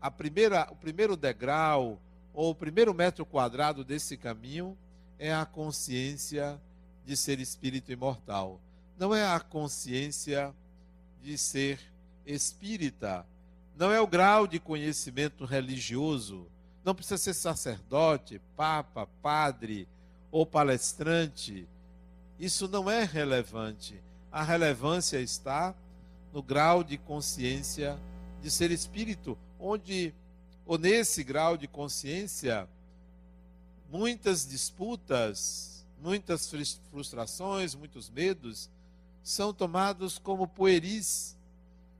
a 0.00 0.10
primeira, 0.10 0.66
o 0.70 0.76
primeiro 0.76 1.16
degrau, 1.16 2.00
ou 2.34 2.50
o 2.50 2.54
primeiro 2.54 2.94
metro 2.94 3.26
quadrado 3.26 3.84
desse 3.84 4.16
caminho 4.16 4.76
é 5.18 5.32
a 5.32 5.44
consciência 5.44 6.60
de 7.04 7.16
ser 7.16 7.38
espírito 7.40 7.92
imortal. 7.92 8.60
Não 8.98 9.14
é 9.14 9.26
a 9.26 9.38
consciência 9.40 10.54
de 11.22 11.36
ser 11.36 11.78
espírita. 12.26 13.26
Não 13.76 13.92
é 13.92 14.00
o 14.00 14.06
grau 14.06 14.46
de 14.46 14.58
conhecimento 14.58 15.44
religioso. 15.44 16.46
Não 16.84 16.94
precisa 16.94 17.18
ser 17.18 17.34
sacerdote, 17.34 18.40
papa, 18.56 19.06
padre 19.22 19.88
ou 20.30 20.44
palestrante. 20.44 21.66
Isso 22.38 22.66
não 22.66 22.90
é 22.90 23.04
relevante. 23.04 24.00
A 24.32 24.42
relevância 24.42 25.20
está 25.20 25.74
no 26.32 26.42
grau 26.42 26.82
de 26.82 26.96
consciência 26.96 27.98
de 28.40 28.50
ser 28.50 28.70
espírito, 28.70 29.36
onde, 29.60 30.14
ou 30.64 30.78
nesse 30.78 31.22
grau 31.22 31.56
de 31.56 31.68
consciência, 31.68 32.66
muitas 33.90 34.46
disputas, 34.46 35.84
muitas 36.00 36.50
frustrações, 36.90 37.74
muitos 37.74 38.08
medos 38.08 38.70
são 39.22 39.52
tomados 39.52 40.18
como 40.18 40.48
pueris, 40.48 41.36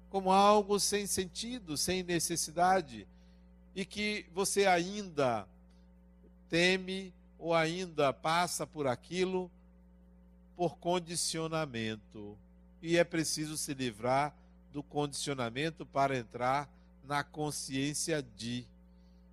como 0.08 0.32
algo 0.32 0.80
sem 0.80 1.06
sentido, 1.06 1.76
sem 1.76 2.02
necessidade, 2.02 3.06
e 3.74 3.84
que 3.84 4.26
você 4.34 4.66
ainda 4.66 5.46
teme 6.48 7.12
ou 7.38 7.54
ainda 7.54 8.12
passa 8.12 8.66
por 8.66 8.86
aquilo 8.86 9.50
por 10.62 10.78
condicionamento. 10.78 12.38
E 12.80 12.96
é 12.96 13.02
preciso 13.02 13.58
se 13.58 13.74
livrar 13.74 14.32
do 14.72 14.80
condicionamento 14.80 15.84
para 15.84 16.16
entrar 16.16 16.70
na 17.02 17.24
consciência 17.24 18.22
de 18.22 18.64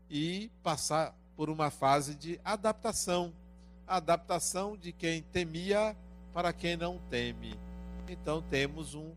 e 0.09 0.49
passar 0.63 1.15
por 1.35 1.47
uma 1.47 1.69
fase 1.69 2.15
de 2.15 2.41
adaptação. 2.43 3.31
Adaptação 3.85 4.75
de 4.75 4.91
quem 4.91 5.21
temia 5.21 5.95
para 6.33 6.51
quem 6.51 6.75
não 6.75 6.97
teme. 7.11 7.53
Então 8.07 8.41
temos 8.41 8.95
um, 8.95 9.11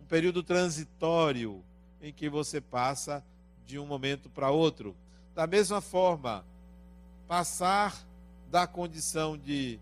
um 0.00 0.06
período 0.08 0.42
transitório 0.42 1.62
em 2.00 2.14
que 2.14 2.30
você 2.30 2.62
passa 2.62 3.22
de 3.66 3.78
um 3.78 3.84
momento 3.84 4.30
para 4.30 4.50
outro. 4.50 4.96
Da 5.34 5.46
mesma 5.46 5.82
forma, 5.82 6.46
passar 7.28 7.94
da 8.50 8.66
condição 8.66 9.36
de 9.36 9.78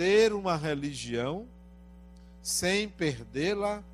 ter 0.00 0.32
uma 0.32 0.56
religião 0.56 1.46
sem 2.42 2.88
perdê-la 2.88 3.84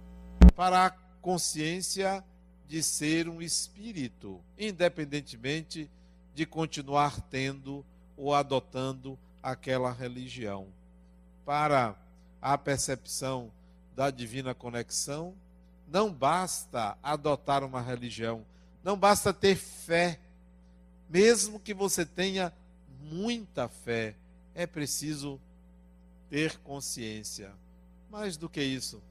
para 0.55 0.87
a 0.87 0.91
consciência 1.21 2.23
de 2.69 2.81
ser 2.81 3.29
um 3.29 3.43
espírito, 3.43 4.41
independentemente 4.57 5.91
de 6.33 6.47
continuar 6.47 7.21
tendo 7.23 7.85
ou 8.17 8.33
adotando 8.33 9.19
aquela 9.43 9.91
religião. 9.91 10.69
Para 11.45 11.97
a 12.41 12.57
percepção 12.57 13.51
da 13.97 14.09
divina 14.09 14.55
conexão, 14.55 15.35
não 15.89 16.13
basta 16.13 16.97
adotar 17.03 17.65
uma 17.65 17.81
religião, 17.81 18.47
não 18.85 18.97
basta 18.97 19.35
ter 19.35 19.57
fé, 19.57 20.21
mesmo 21.11 21.59
que 21.59 21.75
você 21.75 22.07
tenha 22.07 22.53
muita 23.01 23.67
fé, 23.67 24.15
é 24.55 24.69
preciso 24.69 25.41
ter 26.37 26.59
consciência. 26.59 27.51
Mais 28.11 28.37
do 28.37 28.47
que 28.47 28.63
isso, 28.63 29.03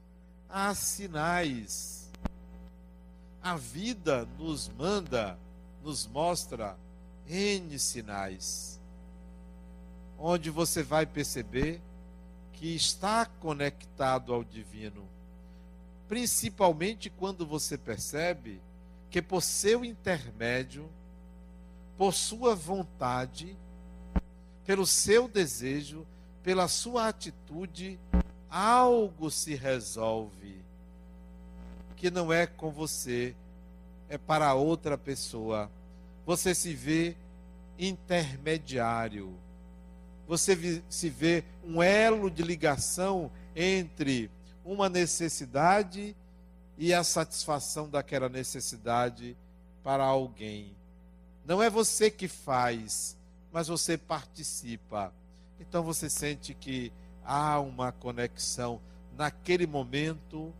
há 0.48 0.72
sinais. 0.76 2.08
A 3.42 3.56
vida 3.56 4.24
nos 4.38 4.68
manda, 4.68 5.36
nos 5.82 6.06
mostra 6.06 6.78
N 7.28 7.76
sinais, 7.80 8.80
onde 10.16 10.50
você 10.50 10.84
vai 10.84 11.04
perceber 11.04 11.82
que 12.52 12.76
está 12.76 13.26
conectado 13.26 14.32
ao 14.32 14.44
divino, 14.44 15.04
principalmente 16.06 17.10
quando 17.10 17.44
você 17.44 17.76
percebe 17.76 18.62
que 19.10 19.20
por 19.20 19.42
seu 19.42 19.84
intermédio, 19.84 20.88
por 21.98 22.14
sua 22.14 22.54
vontade, 22.54 23.56
pelo 24.64 24.86
seu 24.86 25.26
desejo, 25.26 26.06
pela 26.46 26.68
sua 26.68 27.08
atitude, 27.08 27.98
algo 28.48 29.32
se 29.32 29.56
resolve 29.56 30.64
que 31.96 32.08
não 32.08 32.32
é 32.32 32.46
com 32.46 32.70
você, 32.70 33.34
é 34.08 34.16
para 34.16 34.54
outra 34.54 34.96
pessoa. 34.96 35.68
Você 36.24 36.54
se 36.54 36.72
vê 36.72 37.16
intermediário. 37.76 39.36
Você 40.28 40.84
se 40.88 41.10
vê 41.10 41.42
um 41.64 41.82
elo 41.82 42.30
de 42.30 42.44
ligação 42.44 43.28
entre 43.56 44.30
uma 44.64 44.88
necessidade 44.88 46.14
e 46.78 46.94
a 46.94 47.02
satisfação 47.02 47.88
daquela 47.88 48.28
necessidade 48.28 49.36
para 49.82 50.04
alguém. 50.04 50.76
Não 51.44 51.60
é 51.60 51.68
você 51.68 52.08
que 52.08 52.28
faz, 52.28 53.16
mas 53.50 53.66
você 53.66 53.98
participa. 53.98 55.12
Então 55.60 55.82
você 55.82 56.08
sente 56.08 56.54
que 56.54 56.92
há 57.24 57.58
uma 57.60 57.92
conexão. 57.92 58.80
Naquele 59.16 59.66
momento, 59.66 60.52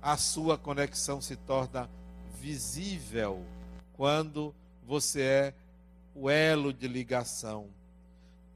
a 0.00 0.16
sua 0.16 0.56
conexão 0.56 1.20
se 1.20 1.36
torna 1.36 1.90
visível 2.40 3.44
quando 3.94 4.54
você 4.86 5.20
é 5.20 5.54
o 6.14 6.30
elo 6.30 6.72
de 6.72 6.88
ligação. 6.88 7.68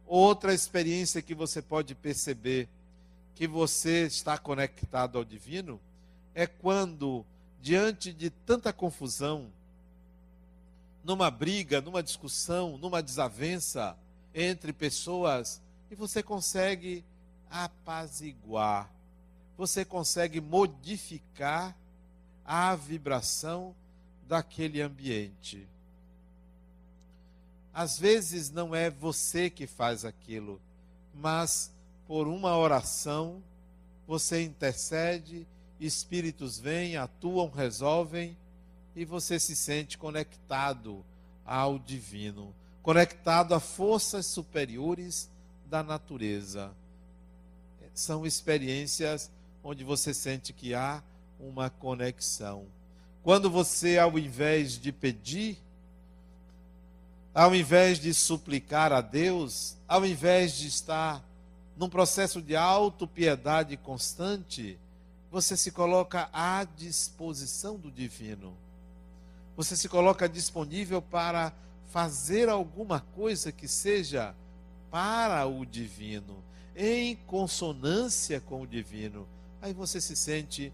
Outra 0.07 0.55
experiência 0.55 1.23
que 1.23 1.35
você 1.35 1.61
pode 1.61 1.94
perceber 1.94 2.68
que 3.35 3.47
você 3.47 4.07
está 4.07 4.38
conectado 4.38 5.18
ao 5.18 5.25
divino 5.25 5.81
é 6.35 6.47
quando, 6.47 7.25
diante 7.61 8.12
de 8.12 8.31
tanta 8.31 8.73
confusão, 8.73 9.51
numa 11.03 11.31
briga, 11.31 11.81
numa 11.81 12.03
discussão, 12.03 12.79
numa 12.79 13.03
desavença 13.03 13.97
entre 14.35 14.73
pessoas, 14.73 15.62
e 15.90 15.94
você 15.94 16.23
consegue 16.23 17.05
apaziguar, 17.51 18.90
você 19.57 19.85
consegue 19.85 20.40
modificar 20.40 21.77
a 22.44 22.75
vibração 22.75 23.75
daquele 24.27 24.83
ambiente. 24.83 25.66
Às 27.73 27.99
vezes 27.99 28.51
não 28.51 28.75
é 28.75 28.90
você 28.90 29.49
que 29.49 29.66
faz 29.66 30.05
aquilo, 30.05 30.61
mas 31.14 31.73
por 32.07 32.27
uma 32.27 32.57
oração 32.57 33.42
você 34.07 34.42
intercede, 34.42 35.47
espíritos 35.81 36.59
vêm, 36.59 36.97
atuam, 36.97 37.51
resolvem 37.51 38.37
e 38.94 39.05
você 39.05 39.40
se 39.40 39.57
sente 39.57 39.99
conectado 39.99 41.05
ao 41.44 41.79
divino, 41.79 42.55
conectado 42.85 43.55
a 43.55 43.61
forças 43.61 44.27
superiores 44.27 45.31
da 45.70 45.83
natureza. 45.83 46.70
São 47.94 48.27
experiências 48.27 49.31
onde 49.62 49.83
você 49.83 50.12
sente 50.12 50.53
que 50.53 50.75
há 50.75 51.03
uma 51.40 51.70
conexão. 51.70 52.66
Quando 53.23 53.49
você, 53.49 53.99
ao 53.99 54.18
invés 54.18 54.79
de 54.79 54.92
pedir, 54.92 55.57
ao 57.35 57.55
invés 57.55 57.99
de 57.99 58.12
suplicar 58.12 58.92
a 58.92 59.01
Deus, 59.01 59.79
ao 59.88 60.05
invés 60.05 60.53
de 60.53 60.68
estar 60.68 61.25
num 61.79 61.88
processo 61.88 62.42
de 62.42 62.55
auto-piedade 62.55 63.79
constante, 63.79 64.79
você 65.33 65.57
se 65.57 65.73
coloca 65.73 66.29
à 66.35 66.64
disposição 66.77 67.79
do 67.79 67.90
divino. 67.90 68.55
Você 69.57 69.75
se 69.75 69.88
coloca 69.88 70.29
disponível 70.29 71.01
para 71.01 71.51
fazer 71.94 72.48
alguma 72.48 72.98
coisa 72.98 73.52
que 73.52 73.68
seja 73.68 74.35
para 74.90 75.46
o 75.46 75.64
divino, 75.64 76.42
em 76.74 77.14
consonância 77.14 78.40
com 78.40 78.62
o 78.62 78.66
divino. 78.66 79.28
Aí 79.62 79.72
você 79.72 80.00
se 80.00 80.16
sente 80.16 80.72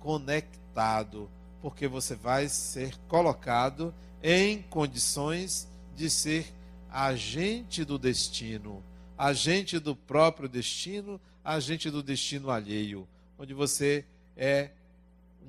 conectado, 0.00 1.30
porque 1.62 1.86
você 1.86 2.16
vai 2.16 2.48
ser 2.48 2.98
colocado 3.06 3.94
em 4.20 4.60
condições 4.62 5.68
de 5.94 6.10
ser 6.10 6.52
agente 6.90 7.84
do 7.84 7.96
destino, 7.96 8.82
agente 9.16 9.78
do 9.78 9.94
próprio 9.94 10.48
destino, 10.48 11.20
agente 11.44 11.88
do 11.88 12.02
destino 12.02 12.50
alheio, 12.50 13.06
onde 13.38 13.54
você 13.54 14.04
é 14.36 14.72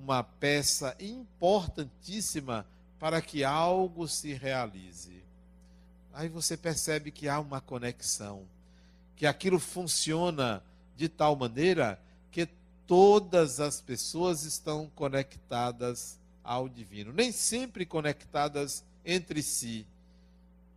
uma 0.03 0.21
peça 0.21 0.95
importantíssima 0.99 2.63
para 2.99 3.21
que 3.21 3.43
algo 3.43 4.07
se 4.07 4.33
realize. 4.33 5.23
Aí 6.13 6.27
você 6.27 6.57
percebe 6.57 7.11
que 7.11 7.29
há 7.29 7.39
uma 7.39 7.61
conexão, 7.61 8.43
que 9.15 9.25
aquilo 9.25 9.59
funciona 9.59 10.61
de 10.97 11.07
tal 11.07 11.35
maneira 11.35 11.99
que 12.31 12.47
todas 12.85 13.59
as 13.59 13.79
pessoas 13.79 14.43
estão 14.43 14.91
conectadas 14.95 16.19
ao 16.43 16.67
divino, 16.67 17.13
nem 17.13 17.31
sempre 17.31 17.85
conectadas 17.85 18.83
entre 19.05 19.41
si, 19.41 19.87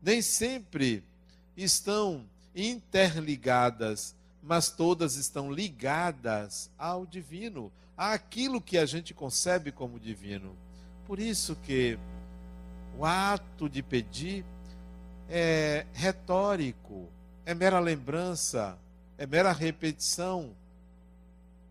nem 0.01 0.23
sempre 0.23 1.03
estão 1.57 2.25
interligadas, 2.55 4.15
mas 4.43 4.71
todas 4.71 5.17
estão 5.17 5.51
ligadas 5.51 6.71
ao 6.79 7.07
divino, 7.07 7.73
àquilo 7.97 8.61
que 8.61 8.77
a 8.77 8.87
gente 8.87 9.15
concebe 9.15 9.73
como 9.73 9.99
divino. 9.99 10.57
Por 11.07 11.19
isso 11.19 11.57
que 11.57 11.99
o 12.99 13.05
ato 13.05 13.69
de 13.69 13.83
pedir 13.83 14.45
é 15.29 15.87
retórico, 15.93 17.09
é 17.45 17.55
mera 17.55 17.81
lembrança, 17.81 18.79
é 19.19 19.27
mera 19.27 19.53
repetição, 19.53 20.55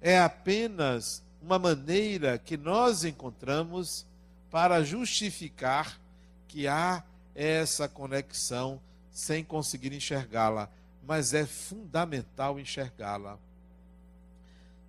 é 0.01 0.19
apenas 0.19 1.23
uma 1.41 1.57
maneira 1.57 2.37
que 2.37 2.57
nós 2.57 3.03
encontramos 3.03 4.05
para 4.49 4.83
justificar 4.83 5.99
que 6.47 6.67
há 6.67 7.03
essa 7.33 7.87
conexão 7.87 8.79
sem 9.11 9.43
conseguir 9.43 9.93
enxergá-la, 9.93 10.69
mas 11.05 11.33
é 11.33 11.45
fundamental 11.45 12.59
enxergá-la. 12.59 13.37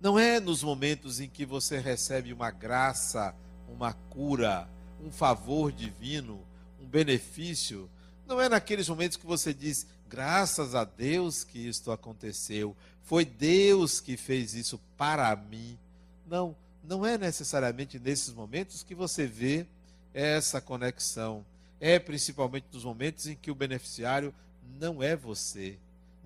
Não 0.01 0.19
é 0.19 0.39
nos 0.39 0.61
momentos 0.63 1.19
em 1.19 1.29
que 1.29 1.45
você 1.45 1.79
recebe 1.79 2.33
uma 2.33 2.51
graça, 2.51 3.33
uma 3.73 3.93
cura, 3.93 4.69
um 5.03 5.11
favor 5.11 5.71
divino, 5.71 6.39
um 6.81 6.85
benefício. 6.85 7.89
Não 8.27 8.39
é 8.39 8.47
naqueles 8.47 8.87
momentos 8.87 9.17
que 9.17 9.25
você 9.25 9.53
diz, 9.53 9.87
graças 10.07 10.75
a 10.75 10.83
Deus 10.83 11.43
que 11.43 11.59
isto 11.59 11.91
aconteceu, 11.91 12.75
foi 13.03 13.25
Deus 13.25 13.99
que 13.99 14.15
fez 14.15 14.53
isso 14.53 14.79
para 14.97 15.35
mim. 15.35 15.77
Não, 16.25 16.55
não 16.83 17.05
é 17.05 17.17
necessariamente 17.17 17.99
nesses 17.99 18.33
momentos 18.33 18.83
que 18.83 18.95
você 18.95 19.25
vê 19.25 19.65
essa 20.13 20.61
conexão 20.61 21.43
é 21.83 21.99
principalmente 21.99 22.67
nos 22.71 22.85
momentos 22.85 23.27
em 23.27 23.35
que 23.35 23.51
o 23.51 23.55
beneficiário 23.55 24.33
não 24.79 25.03
é 25.03 25.17
você, 25.17 25.77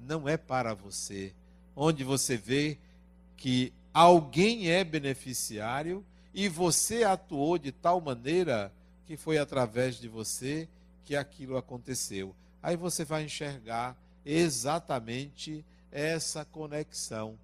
não 0.07 0.29
é 0.29 0.37
para 0.37 0.75
você, 0.75 1.33
onde 1.75 2.03
você 2.03 2.37
vê 2.37 2.77
que 3.35 3.73
alguém 3.91 4.69
é 4.69 4.83
beneficiário 4.83 6.05
e 6.37 6.47
você 6.47 7.03
atuou 7.03 7.57
de 7.57 7.71
tal 7.71 7.99
maneira 7.99 8.71
que 9.07 9.17
foi 9.17 9.39
através 9.39 9.95
de 9.95 10.07
você 10.07 10.69
que 11.03 11.15
aquilo 11.15 11.57
aconteceu. 11.57 12.35
Aí 12.61 12.75
você 12.75 13.03
vai 13.03 13.23
enxergar 13.23 13.97
exatamente 14.23 15.65
essa 15.91 16.45
conexão. 16.45 17.35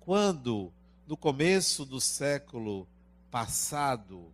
Quando, 0.00 0.70
no 1.08 1.16
começo 1.16 1.86
do 1.86 1.98
século 1.98 2.86
passado, 3.30 4.30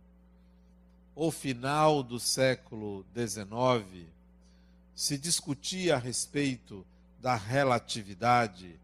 ou 1.15 1.31
final 1.31 2.03
do 2.03 2.19
século 2.19 3.05
XIX, 3.15 4.05
se 4.93 5.17
discutia 5.17 5.95
a 5.95 5.97
respeito 5.97 6.85
da 7.21 7.35
relatividade. 7.35 8.77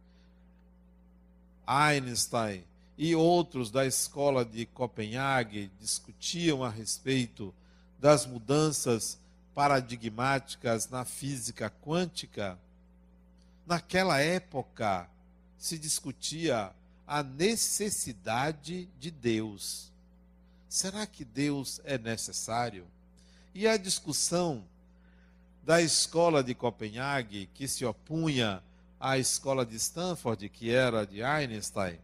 Einstein 1.67 2.63
e 2.97 3.15
outros 3.15 3.71
da 3.71 3.85
escola 3.85 4.45
de 4.45 4.65
Copenhague 4.65 5.71
discutiam 5.79 6.63
a 6.63 6.69
respeito 6.69 7.53
das 7.99 8.25
mudanças 8.25 9.17
paradigmáticas 9.55 10.89
na 10.89 11.05
física 11.05 11.69
quântica. 11.81 12.57
Naquela 13.65 14.19
época 14.19 15.09
se 15.57 15.77
discutia 15.77 16.71
a 17.07 17.23
necessidade 17.23 18.87
de 18.99 19.09
Deus 19.09 19.93
Será 20.73 21.05
que 21.05 21.23
Deus 21.23 21.79
é 21.83 21.99
necessário? 21.99 22.87
E 23.53 23.67
a 23.67 23.77
discussão 23.77 24.63
da 25.63 25.79
escola 25.79 26.43
de 26.43 26.55
Copenhague, 26.55 27.47
que 27.53 27.67
se 27.67 27.85
opunha 27.85 28.59
à 28.99 29.19
escola 29.19 29.63
de 29.63 29.75
Stanford, 29.75 30.49
que 30.49 30.71
era 30.71 31.05
de 31.05 31.21
Einstein. 31.21 31.99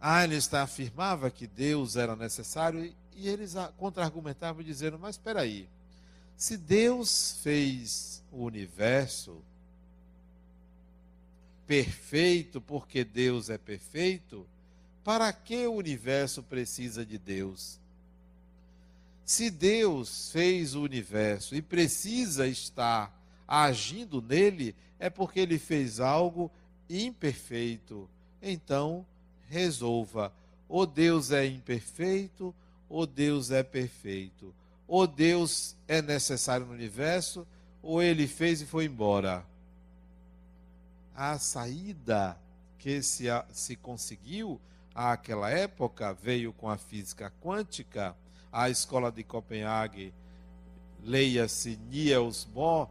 Einstein 0.00 0.62
afirmava 0.62 1.30
que 1.30 1.46
Deus 1.46 1.96
era 1.96 2.16
necessário 2.16 2.92
e 3.14 3.28
eles 3.28 3.54
contra-argumentavam 3.76 4.62
dizendo: 4.62 4.98
Mas 4.98 5.16
espera 5.16 5.42
aí, 5.42 5.68
se 6.36 6.56
Deus 6.56 7.38
fez 7.42 8.22
o 8.32 8.44
universo 8.44 9.42
perfeito 11.66 12.60
porque 12.60 13.04
Deus 13.04 13.50
é 13.50 13.58
perfeito, 13.58 14.46
para 15.04 15.32
que 15.32 15.66
o 15.66 15.74
universo 15.74 16.42
precisa 16.42 17.04
de 17.04 17.18
Deus? 17.18 17.78
Se 19.24 19.50
Deus 19.50 20.32
fez 20.32 20.74
o 20.74 20.82
universo 20.82 21.54
e 21.54 21.62
precisa 21.62 22.48
estar 22.48 23.16
agindo 23.46 24.20
nele, 24.20 24.74
é 24.98 25.08
porque 25.08 25.38
ele 25.38 25.58
fez 25.58 26.00
algo 26.00 26.50
imperfeito. 26.88 28.08
Então, 28.42 29.06
resolva: 29.50 30.32
ou 30.68 30.86
Deus 30.86 31.32
é 31.32 31.44
imperfeito, 31.44 32.54
ou 32.88 33.06
Deus 33.06 33.50
é 33.50 33.62
perfeito. 33.62 34.54
Ou 34.86 35.06
Deus 35.06 35.76
é 35.86 36.00
necessário 36.00 36.66
no 36.66 36.72
universo, 36.72 37.46
ou 37.82 38.02
ele 38.02 38.26
fez 38.26 38.62
e 38.62 38.66
foi 38.66 38.86
embora. 38.86 39.44
A 41.14 41.38
saída 41.38 42.38
que 42.78 43.02
se, 43.02 43.26
se 43.52 43.76
conseguiu 43.76 44.60
àquela 44.94 45.50
época 45.50 46.14
veio 46.14 46.52
com 46.52 46.68
a 46.68 46.76
física 46.76 47.32
quântica, 47.42 48.16
a 48.50 48.70
escola 48.70 49.12
de 49.12 49.22
Copenhague, 49.22 50.14
leia-se 51.02 51.76
Niels 51.88 52.44
Bohr, 52.44 52.88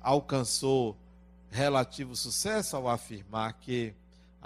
alcançou 0.00 0.96
relativo 1.50 2.14
sucesso 2.14 2.76
ao 2.76 2.88
afirmar 2.88 3.54
que 3.54 3.94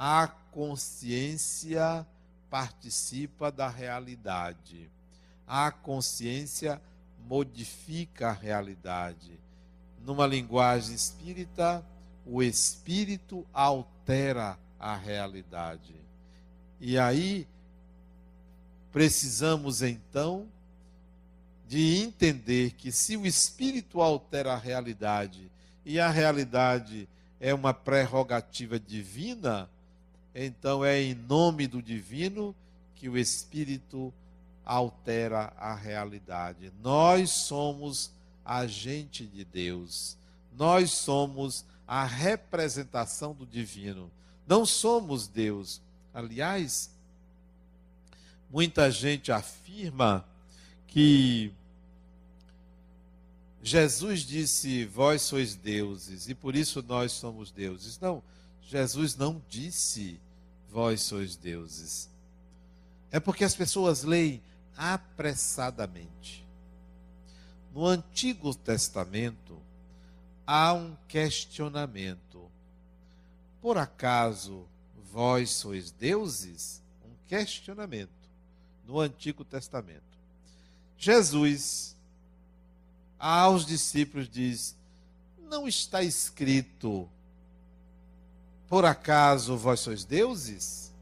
a 0.05 0.27
consciência 0.27 2.05
participa 2.51 3.53
da 3.53 3.69
realidade. 3.69 4.91
A 5.47 5.71
consciência 5.71 6.83
modifica 7.25 8.31
a 8.31 8.33
realidade. 8.33 9.39
Numa 10.05 10.27
linguagem 10.27 10.93
espírita, 10.93 11.87
o 12.27 12.43
espírito 12.43 13.47
altera 13.53 14.59
a 14.77 14.97
realidade. 14.97 15.95
E 16.81 16.99
aí, 16.99 17.47
precisamos 18.91 19.83
então 19.83 20.49
de 21.69 22.03
entender 22.03 22.73
que 22.73 22.91
se 22.91 23.17
o 23.17 23.25
espírito 23.25 24.01
altera 24.01 24.55
a 24.55 24.59
realidade 24.59 25.49
e 25.85 26.01
a 26.01 26.11
realidade 26.11 27.09
é 27.39 27.55
uma 27.55 27.73
prerrogativa 27.73 28.81
divina, 28.81 29.71
então 30.35 30.85
é 30.85 31.01
em 31.01 31.15
nome 31.15 31.67
do 31.67 31.83
divino 31.83 32.55
que 32.95 33.09
o 33.09 33.19
espírito 33.19 34.13
altera 34.65 35.53
a 35.59 35.75
realidade. 35.75 36.73
Nós 36.83 37.31
somos 37.31 38.11
agente 38.45 39.27
de 39.27 39.45
Deus. 39.45 40.17
Nós 40.57 40.91
somos 40.93 41.65
a 41.87 42.05
representação 42.05 43.35
do 43.35 43.45
divino. 43.45 44.11
Não 44.47 44.65
somos 44.65 45.27
Deus. 45.27 45.81
Aliás, 46.15 46.91
muita 48.51 48.91
gente 48.91 49.33
afirma 49.33 50.25
que 50.87 51.53
Jesus 53.63 54.21
disse: 54.21 54.85
Vós 54.85 55.23
sois 55.23 55.55
deuses, 55.55 56.29
e 56.29 56.35
por 56.35 56.55
isso 56.55 56.85
nós 56.87 57.13
somos 57.13 57.51
deuses. 57.51 57.99
Não, 57.99 58.23
Jesus 58.63 59.17
não 59.17 59.43
disse: 59.49 60.21
Vós 60.71 61.03
sois 61.03 61.37
deuses. 61.37 62.09
É 63.11 63.21
porque 63.21 63.45
as 63.45 63.55
pessoas 63.55 64.05
leem 64.05 64.43
apressadamente. 64.77 66.47
No 67.75 67.87
Antigo 67.87 68.55
Testamento, 68.55 69.59
há 70.47 70.73
um 70.73 70.97
questionamento. 71.09 72.51
Por 73.61 73.79
acaso 73.79 74.67
vós 75.11 75.51
sois 75.51 75.91
deuses? 75.91 76.83
Um 77.05 77.15
questionamento 77.29 78.11
no 78.87 78.99
Antigo 78.99 79.45
Testamento. 79.45 80.03
Jesus 80.97 81.97
aos 83.19 83.65
discípulos 83.65 84.29
diz: 84.29 84.77
Não 85.39 85.69
está 85.69 86.03
escrito, 86.03 87.09
por 88.73 88.87
acaso 88.87 89.55
vós 89.55 89.81
sois 89.81 90.03
deuses? 90.03 90.95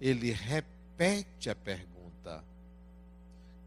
Ele 0.00 0.32
repete 0.32 1.48
a 1.48 1.54
pergunta. 1.54 2.42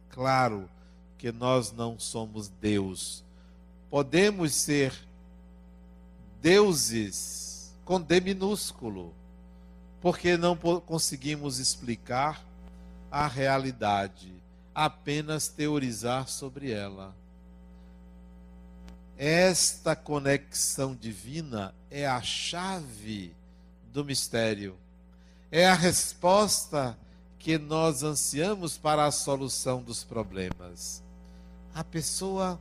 Claro 0.09 0.69
que 1.17 1.31
nós 1.31 1.71
não 1.71 1.97
somos 1.97 2.49
Deus. 2.49 3.23
Podemos 3.89 4.53
ser 4.53 4.93
deuses 6.41 7.73
com 7.85 8.01
D 8.01 8.19
minúsculo, 8.19 9.13
porque 10.01 10.35
não 10.35 10.57
conseguimos 10.57 11.57
explicar 11.57 12.43
a 13.09 13.27
realidade, 13.27 14.33
apenas 14.73 15.47
teorizar 15.47 16.27
sobre 16.27 16.69
ela. 16.69 17.15
Esta 19.17 19.95
conexão 19.95 20.93
divina 20.93 21.73
é 21.89 22.05
a 22.05 22.21
chave 22.21 23.33
do 23.93 24.03
mistério. 24.03 24.75
É 25.49 25.65
a 25.65 25.73
resposta 25.73 26.97
que 27.39 27.57
nós 27.57 28.03
ansiamos 28.03 28.77
para 28.77 29.05
a 29.05 29.11
solução 29.11 29.81
dos 29.81 30.03
problemas. 30.03 31.01
A 31.73 31.83
pessoa 31.83 32.59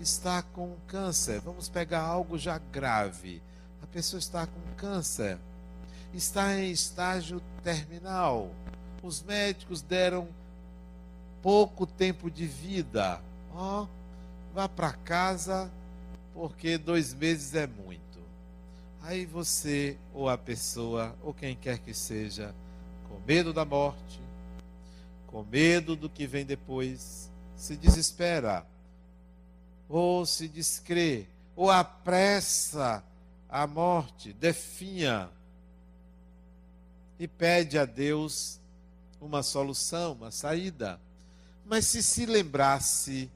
está 0.00 0.42
com 0.42 0.74
câncer. 0.86 1.40
Vamos 1.40 1.68
pegar 1.68 2.00
algo 2.00 2.38
já 2.38 2.56
grave. 2.56 3.42
A 3.82 3.86
pessoa 3.86 4.18
está 4.18 4.46
com 4.46 4.60
câncer. 4.76 5.38
Está 6.14 6.58
em 6.58 6.70
estágio 6.70 7.42
terminal. 7.62 8.50
Os 9.02 9.22
médicos 9.22 9.82
deram 9.82 10.28
pouco 11.42 11.86
tempo 11.86 12.30
de 12.30 12.46
vida. 12.46 13.20
Ó, 13.52 13.82
oh, 13.82 13.88
vá 14.54 14.68
para 14.68 14.92
casa, 14.92 15.68
porque 16.32 16.78
dois 16.78 17.12
meses 17.12 17.54
é 17.56 17.66
muito. 17.66 18.20
Aí 19.02 19.26
você, 19.26 19.98
ou 20.14 20.28
a 20.28 20.38
pessoa, 20.38 21.14
ou 21.22 21.34
quem 21.34 21.56
quer 21.56 21.78
que 21.78 21.92
seja, 21.92 22.54
com 23.08 23.18
medo 23.26 23.52
da 23.52 23.64
morte, 23.64 24.20
com 25.26 25.42
medo 25.42 25.96
do 25.96 26.08
que 26.08 26.24
vem 26.24 26.46
depois, 26.46 27.28
se 27.56 27.76
desespera, 27.76 28.64
ou 29.88 30.24
se 30.24 30.46
descrê, 30.46 31.26
ou 31.56 31.68
apressa 31.68 33.02
a 33.48 33.66
morte, 33.66 34.32
definha, 34.32 35.28
e 37.18 37.26
pede 37.26 37.76
a 37.76 37.84
Deus 37.84 38.60
uma 39.20 39.42
solução, 39.42 40.12
uma 40.12 40.30
saída. 40.30 41.00
Mas 41.66 41.86
se 41.86 42.04
se 42.04 42.24
lembrasse 42.24 43.28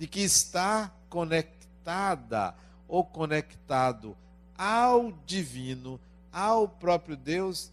de 0.00 0.06
que 0.06 0.20
está 0.20 0.90
conectada 1.10 2.54
ou 2.88 3.04
conectado 3.04 4.16
ao 4.56 5.12
divino, 5.26 6.00
ao 6.32 6.66
próprio 6.66 7.18
Deus, 7.18 7.70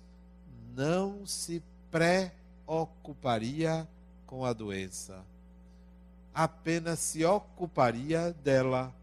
não 0.75 1.25
se 1.25 1.63
preocuparia 1.89 3.87
com 4.25 4.43
a 4.43 4.51
doença. 4.51 5.23
Apenas 6.33 6.99
se 6.99 7.23
ocuparia 7.23 8.35
dela, 8.43 8.93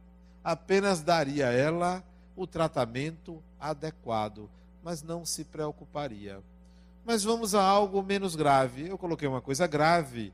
apenas 0.45 1.01
daria 1.01 1.49
a 1.49 1.53
ela 1.53 2.05
o 2.37 2.47
tratamento 2.47 3.43
adequado, 3.59 4.51
mas 4.83 5.03
não 5.03 5.25
se 5.25 5.45
preocuparia. 5.45 6.43
Mas 7.07 7.25
vamos 7.25 7.55
a 7.55 7.63
algo 7.63 8.03
menos 8.03 8.37
grave. 8.37 8.87
Eu 8.87 8.99
coloquei 8.99 9.27
uma 9.27 9.41
coisa 9.41 9.67
grave 9.67 10.31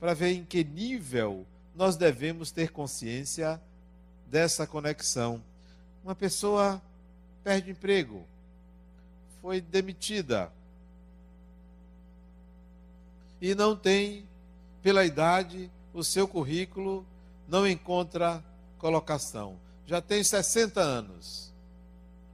para 0.00 0.14
ver 0.14 0.32
em 0.32 0.42
que 0.42 0.64
nível 0.64 1.44
nós 1.74 1.96
devemos 1.96 2.50
ter 2.50 2.70
consciência 2.70 3.60
dessa 4.26 4.66
conexão. 4.66 5.42
Uma 6.04 6.14
pessoa 6.14 6.80
perde 7.42 7.70
emprego, 7.70 8.24
foi 9.40 9.60
demitida 9.60 10.52
e 13.40 13.54
não 13.54 13.74
tem, 13.74 14.28
pela 14.82 15.04
idade, 15.04 15.70
o 15.94 16.04
seu 16.04 16.28
currículo 16.28 17.06
não 17.48 17.66
encontra 17.66 18.44
colocação. 18.78 19.56
Já 19.86 20.02
tem 20.02 20.22
60 20.22 20.80
anos. 20.80 21.50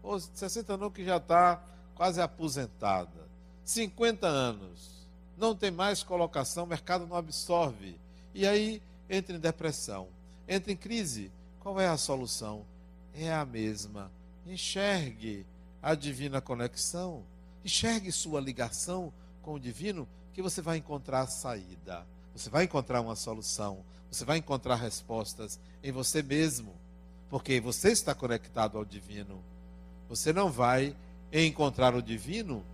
Ou 0.03 0.19
60 0.19 0.75
anos 0.75 0.93
que 0.93 1.05
já 1.05 1.19
está 1.19 1.63
quase 1.95 2.21
aposentada. 2.21 3.27
50 3.65 4.27
anos, 4.27 5.07
não 5.37 5.55
tem 5.55 5.71
mais 5.71 6.03
colocação, 6.03 6.65
o 6.65 6.69
mercado 6.69 7.07
não 7.07 7.17
absorve. 7.17 7.97
E 8.35 8.47
aí 8.47 8.83
entra 9.09 9.37
em 9.37 9.41
depressão, 9.41 10.09
entra 10.49 10.73
em 10.73 10.77
crise. 10.77 11.31
Qual 11.61 11.81
é 11.81 11.89
a 11.89 11.97
solução? 11.97 12.65
É 13.15 13.33
a 13.33 13.45
mesma. 13.45 14.11
Enxergue 14.47 15.45
a 15.83 15.95
divina 15.95 16.41
conexão, 16.41 17.23
enxergue 17.65 18.11
sua 18.13 18.41
ligação 18.41 19.13
com 19.43 19.55
o 19.55 19.61
divino, 19.61 20.09
que 20.33 20.43
você 20.43 20.61
vai 20.61 20.77
encontrar 20.77 21.23
a 21.23 21.27
saída. 21.27 22.07
Você 22.35 22.51
vai 22.51 22.65
encontrar 22.65 23.01
uma 23.01 23.17
solução, 23.17 23.85
você 24.11 24.25
vai 24.25 24.39
encontrar 24.39 24.77
respostas 24.77 25.59
em 25.83 25.91
você 25.91 26.23
mesmo, 26.23 26.75
porque 27.31 27.61
você 27.61 27.91
está 27.91 28.15
conectado 28.15 28.77
ao 28.77 28.85
divino. 28.85 29.43
Você 30.09 30.33
não 30.33 30.51
vai 30.51 30.95
encontrar 31.33 31.95
o 31.95 32.03
divino 32.03 32.65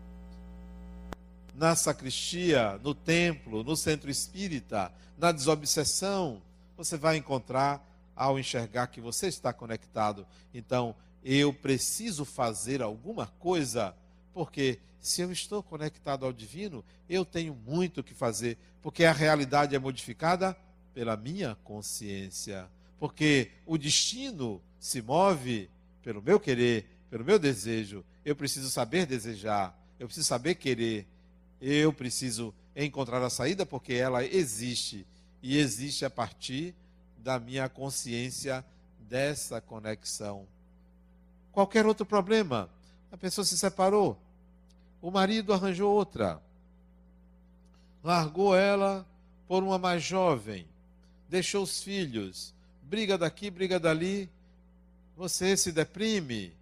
na 1.55 1.77
sacristia, 1.77 2.79
no 2.83 2.95
templo, 2.95 3.62
no 3.62 3.77
centro 3.77 4.11
espírita, 4.11 4.93
na 5.19 5.33
desobsessão, 5.33 6.43
você 6.77 6.97
vai 6.97 7.17
encontrar 7.17 7.87
ao 8.17 8.38
enxergar 8.38 8.87
que 8.88 9.01
você 9.01 9.27
está 9.27 9.53
conectado. 9.53 10.27
Então, 10.53 10.95
eu 11.25 11.53
preciso 11.53 12.25
fazer 12.25 12.83
alguma 12.83 13.27
coisa, 13.38 13.95
porque 14.35 14.79
se 15.01 15.21
eu 15.21 15.33
estou 15.33 15.62
conectado 15.62 16.25
ao 16.25 16.33
divino, 16.33 16.85
eu 17.09 17.25
tenho 17.25 17.55
muito 17.55 18.01
o 18.01 18.05
que 18.05 18.15
fazer, 18.15 18.57
porque 18.81 19.05
a 19.05 19.12
realidade 19.12 19.75
é 19.75 19.79
modificada 19.79 20.57
pela 20.95 21.17
minha 21.17 21.57
consciência. 21.65 22.69
Porque 22.99 23.51
o 23.67 23.77
destino 23.77 24.61
se 24.79 25.03
move 25.03 25.69
pelo 26.03 26.23
meu 26.23 26.38
querer, 26.38 26.87
pelo 27.11 27.25
meu 27.25 27.38
desejo. 27.38 28.05
Eu 28.25 28.37
preciso 28.37 28.71
saber 28.71 29.07
desejar, 29.07 29.77
eu 29.99 30.07
preciso 30.07 30.27
saber 30.27 30.55
querer, 30.55 31.07
eu 31.62 31.92
preciso 31.92 32.53
encontrar 32.75 33.22
a 33.22 33.31
saída 33.31 33.64
porque 33.64 33.94
ela 33.94 34.25
existe 34.25 35.07
e 35.40 35.57
existe 35.57 36.05
a 36.05 36.11
partir 36.11 36.75
da 37.18 37.38
minha 37.38 37.68
consciência 37.68 38.64
dessa 38.98 39.61
conexão. 39.61 40.44
Qualquer 41.53 41.87
outro 41.87 42.05
problema, 42.05 42.68
a 43.12 43.16
pessoa 43.16 43.44
se 43.44 43.57
separou, 43.57 44.18
o 45.01 45.11
marido 45.11 45.53
arranjou 45.53 45.94
outra, 45.94 46.42
largou 48.03 48.57
ela 48.57 49.07
por 49.46 49.62
uma 49.62 49.79
mais 49.79 50.03
jovem, 50.03 50.66
deixou 51.29 51.62
os 51.62 51.83
filhos, 51.83 52.53
briga 52.83 53.16
daqui, 53.16 53.51
briga 53.51 53.79
dali, 53.79 54.29
você 55.16 55.57
se 55.57 55.70
deprime, 55.70 56.53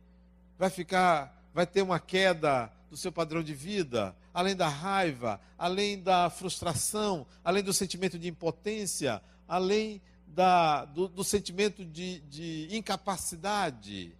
vai 0.59 0.69
ficar, 0.69 1.43
vai 1.55 1.67
ter 1.67 1.81
uma 1.81 1.99
queda 1.99 2.71
do 2.91 2.97
seu 2.97 3.11
padrão 3.11 3.43
de 3.43 3.55
vida, 3.55 4.15
além 4.33 4.55
da 4.55 4.69
raiva, 4.69 5.41
além 5.59 6.01
da 6.01 6.31
frustração, 6.31 7.27
além 7.45 7.63
do 7.63 7.73
sentimento 7.73 8.19
de 8.19 8.29
impotência, 8.29 9.23
além 9.47 10.01
da, 10.27 10.85
do, 10.85 11.09
do 11.09 11.25
sentimento 11.25 11.85
de, 11.85 12.21
de 12.21 12.69
incapacidade. 12.71 14.13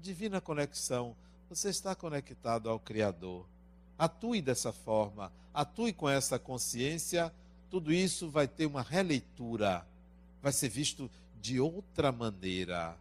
Divina 0.00 0.40
conexão. 0.40 1.16
Você 1.48 1.68
está 1.68 1.94
conectado 1.94 2.70
ao 2.70 2.78
Criador. 2.78 3.44
Atue 3.98 4.40
dessa 4.40 4.72
forma, 4.72 5.30
atue 5.52 5.92
com 5.92 6.08
essa 6.08 6.38
consciência. 6.38 7.32
Tudo 7.68 7.92
isso 7.92 8.30
vai 8.30 8.48
ter 8.48 8.66
uma 8.66 8.82
releitura, 8.82 9.86
vai 10.42 10.52
ser 10.52 10.68
visto 10.68 11.10
de 11.40 11.60
outra 11.60 12.10
maneira. 12.10 12.96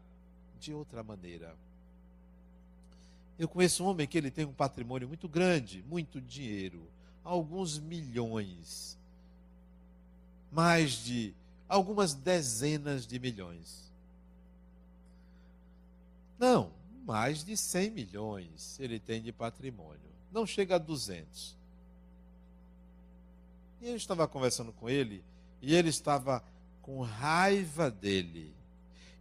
De 0.60 0.74
outra 0.74 1.04
maneira. 1.04 1.56
Eu 3.40 3.48
conheço 3.48 3.86
um 3.86 3.88
homem 3.88 4.06
que 4.06 4.18
ele 4.18 4.30
tem 4.30 4.44
um 4.44 4.52
patrimônio 4.52 5.08
muito 5.08 5.30
grande, 5.30 5.82
muito 5.88 6.20
dinheiro, 6.20 6.86
alguns 7.24 7.80
milhões, 7.80 8.98
mais 10.52 10.92
de 11.06 11.34
algumas 11.68 12.14
dezenas 12.14 13.08
de 13.08 13.18
milhões. 13.18 13.90
Não, 16.38 16.70
mais 17.06 17.42
de 17.44 17.56
100 17.56 17.92
milhões 17.92 18.78
ele 18.78 19.00
tem 19.00 19.22
de 19.22 19.32
patrimônio. 19.32 20.10
Não 20.34 20.46
chega 20.46 20.76
a 20.76 20.78
200. 20.78 21.58
E 23.82 23.88
eu 23.88 23.96
estava 23.96 24.28
conversando 24.28 24.74
com 24.74 24.90
ele 24.90 25.24
e 25.62 25.74
ele 25.74 25.88
estava 25.88 26.44
com 26.82 27.00
raiva 27.02 27.90
dele. 27.90 28.54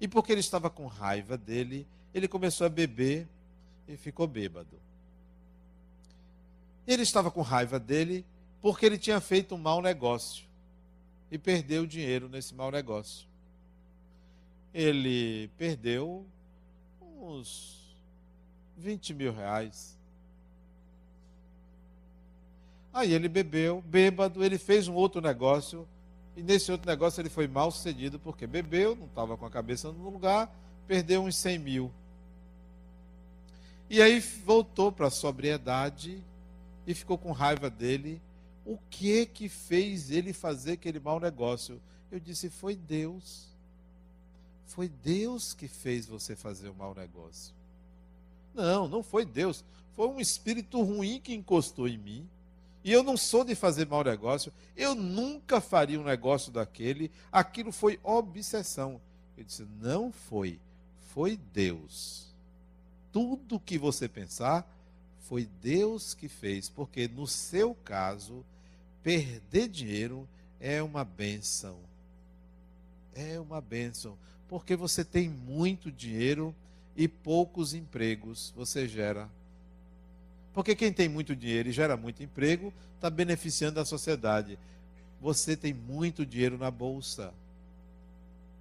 E 0.00 0.08
porque 0.08 0.32
ele 0.32 0.40
estava 0.40 0.68
com 0.68 0.86
raiva 0.86 1.38
dele, 1.38 1.86
ele 2.12 2.26
começou 2.26 2.66
a 2.66 2.70
beber 2.70 3.28
e 3.88 3.96
ficou 3.96 4.26
bêbado. 4.26 4.78
Ele 6.86 7.02
estava 7.02 7.30
com 7.30 7.40
raiva 7.40 7.78
dele 7.78 8.24
porque 8.60 8.86
ele 8.86 8.98
tinha 8.98 9.20
feito 9.20 9.54
um 9.54 9.58
mau 9.58 9.80
negócio 9.80 10.46
e 11.30 11.38
perdeu 11.38 11.86
dinheiro 11.86 12.28
nesse 12.28 12.54
mau 12.54 12.70
negócio. 12.70 13.26
Ele 14.72 15.48
perdeu 15.56 16.24
uns 17.20 17.78
20 18.76 19.14
mil 19.14 19.32
reais. 19.32 19.96
Aí 22.92 23.12
ele 23.12 23.28
bebeu, 23.28 23.82
bêbado, 23.82 24.42
ele 24.44 24.58
fez 24.58 24.88
um 24.88 24.94
outro 24.94 25.20
negócio, 25.20 25.86
e 26.36 26.42
nesse 26.42 26.72
outro 26.72 26.88
negócio 26.88 27.20
ele 27.20 27.28
foi 27.28 27.46
mal 27.46 27.70
sucedido, 27.70 28.18
porque 28.18 28.46
bebeu, 28.46 28.96
não 28.96 29.06
estava 29.06 29.36
com 29.36 29.46
a 29.46 29.50
cabeça 29.50 29.92
no 29.92 30.10
lugar, 30.10 30.52
perdeu 30.86 31.22
uns 31.22 31.36
100 31.36 31.58
mil. 31.58 31.92
E 33.90 34.02
aí 34.02 34.20
voltou 34.20 34.92
para 34.92 35.06
a 35.06 35.10
sobriedade 35.10 36.22
e 36.86 36.94
ficou 36.94 37.16
com 37.16 37.32
raiva 37.32 37.70
dele. 37.70 38.20
O 38.64 38.76
que 38.90 39.24
que 39.24 39.48
fez 39.48 40.10
ele 40.10 40.34
fazer 40.34 40.72
aquele 40.72 41.00
mau 41.00 41.18
negócio? 41.18 41.80
Eu 42.12 42.20
disse: 42.20 42.50
foi 42.50 42.76
Deus. 42.76 43.48
Foi 44.66 44.88
Deus 44.88 45.54
que 45.54 45.66
fez 45.66 46.04
você 46.04 46.36
fazer 46.36 46.68
o 46.68 46.74
mau 46.74 46.94
negócio. 46.94 47.54
Não, 48.54 48.86
não 48.86 49.02
foi 49.02 49.24
Deus. 49.24 49.64
Foi 49.94 50.06
um 50.06 50.20
espírito 50.20 50.82
ruim 50.82 51.18
que 51.18 51.34
encostou 51.34 51.88
em 51.88 51.96
mim. 51.96 52.28
E 52.84 52.92
eu 52.92 53.02
não 53.02 53.16
sou 53.16 53.42
de 53.42 53.54
fazer 53.54 53.86
mau 53.86 54.04
negócio. 54.04 54.52
Eu 54.76 54.94
nunca 54.94 55.62
faria 55.62 55.98
um 55.98 56.04
negócio 56.04 56.52
daquele. 56.52 57.10
Aquilo 57.32 57.72
foi 57.72 57.98
obsessão. 58.02 59.00
Eu 59.34 59.44
disse: 59.44 59.66
não 59.80 60.12
foi. 60.12 60.60
Foi 61.14 61.38
Deus 61.54 62.27
tudo 63.12 63.60
que 63.60 63.78
você 63.78 64.08
pensar, 64.08 64.66
foi 65.20 65.48
Deus 65.62 66.14
que 66.14 66.28
fez, 66.28 66.68
porque 66.68 67.06
no 67.06 67.26
seu 67.26 67.74
caso, 67.74 68.44
perder 69.02 69.68
dinheiro 69.68 70.28
é 70.58 70.82
uma 70.82 71.04
benção. 71.04 71.78
É 73.14 73.38
uma 73.38 73.60
benção, 73.60 74.16
porque 74.48 74.76
você 74.76 75.04
tem 75.04 75.28
muito 75.28 75.90
dinheiro 75.90 76.54
e 76.96 77.06
poucos 77.06 77.74
empregos 77.74 78.52
você 78.56 78.88
gera. 78.88 79.28
Porque 80.54 80.74
quem 80.74 80.92
tem 80.92 81.08
muito 81.08 81.36
dinheiro 81.36 81.68
e 81.68 81.72
gera 81.72 81.96
muito 81.96 82.22
emprego 82.22 82.72
está 82.96 83.08
beneficiando 83.08 83.78
a 83.78 83.84
sociedade. 83.84 84.58
Você 85.20 85.56
tem 85.56 85.72
muito 85.72 86.24
dinheiro 86.24 86.56
na 86.56 86.70
bolsa, 86.70 87.32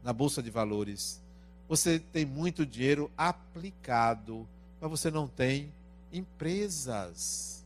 na 0.03 0.11
bolsa 0.11 0.43
de 0.43 0.49
valores. 0.49 1.21
Você 1.67 1.99
tem 1.99 2.25
muito 2.25 2.65
dinheiro 2.65 3.11
aplicado, 3.17 4.47
mas 4.79 4.89
você 4.89 5.11
não 5.11 5.27
tem 5.27 5.71
empresas. 6.11 7.65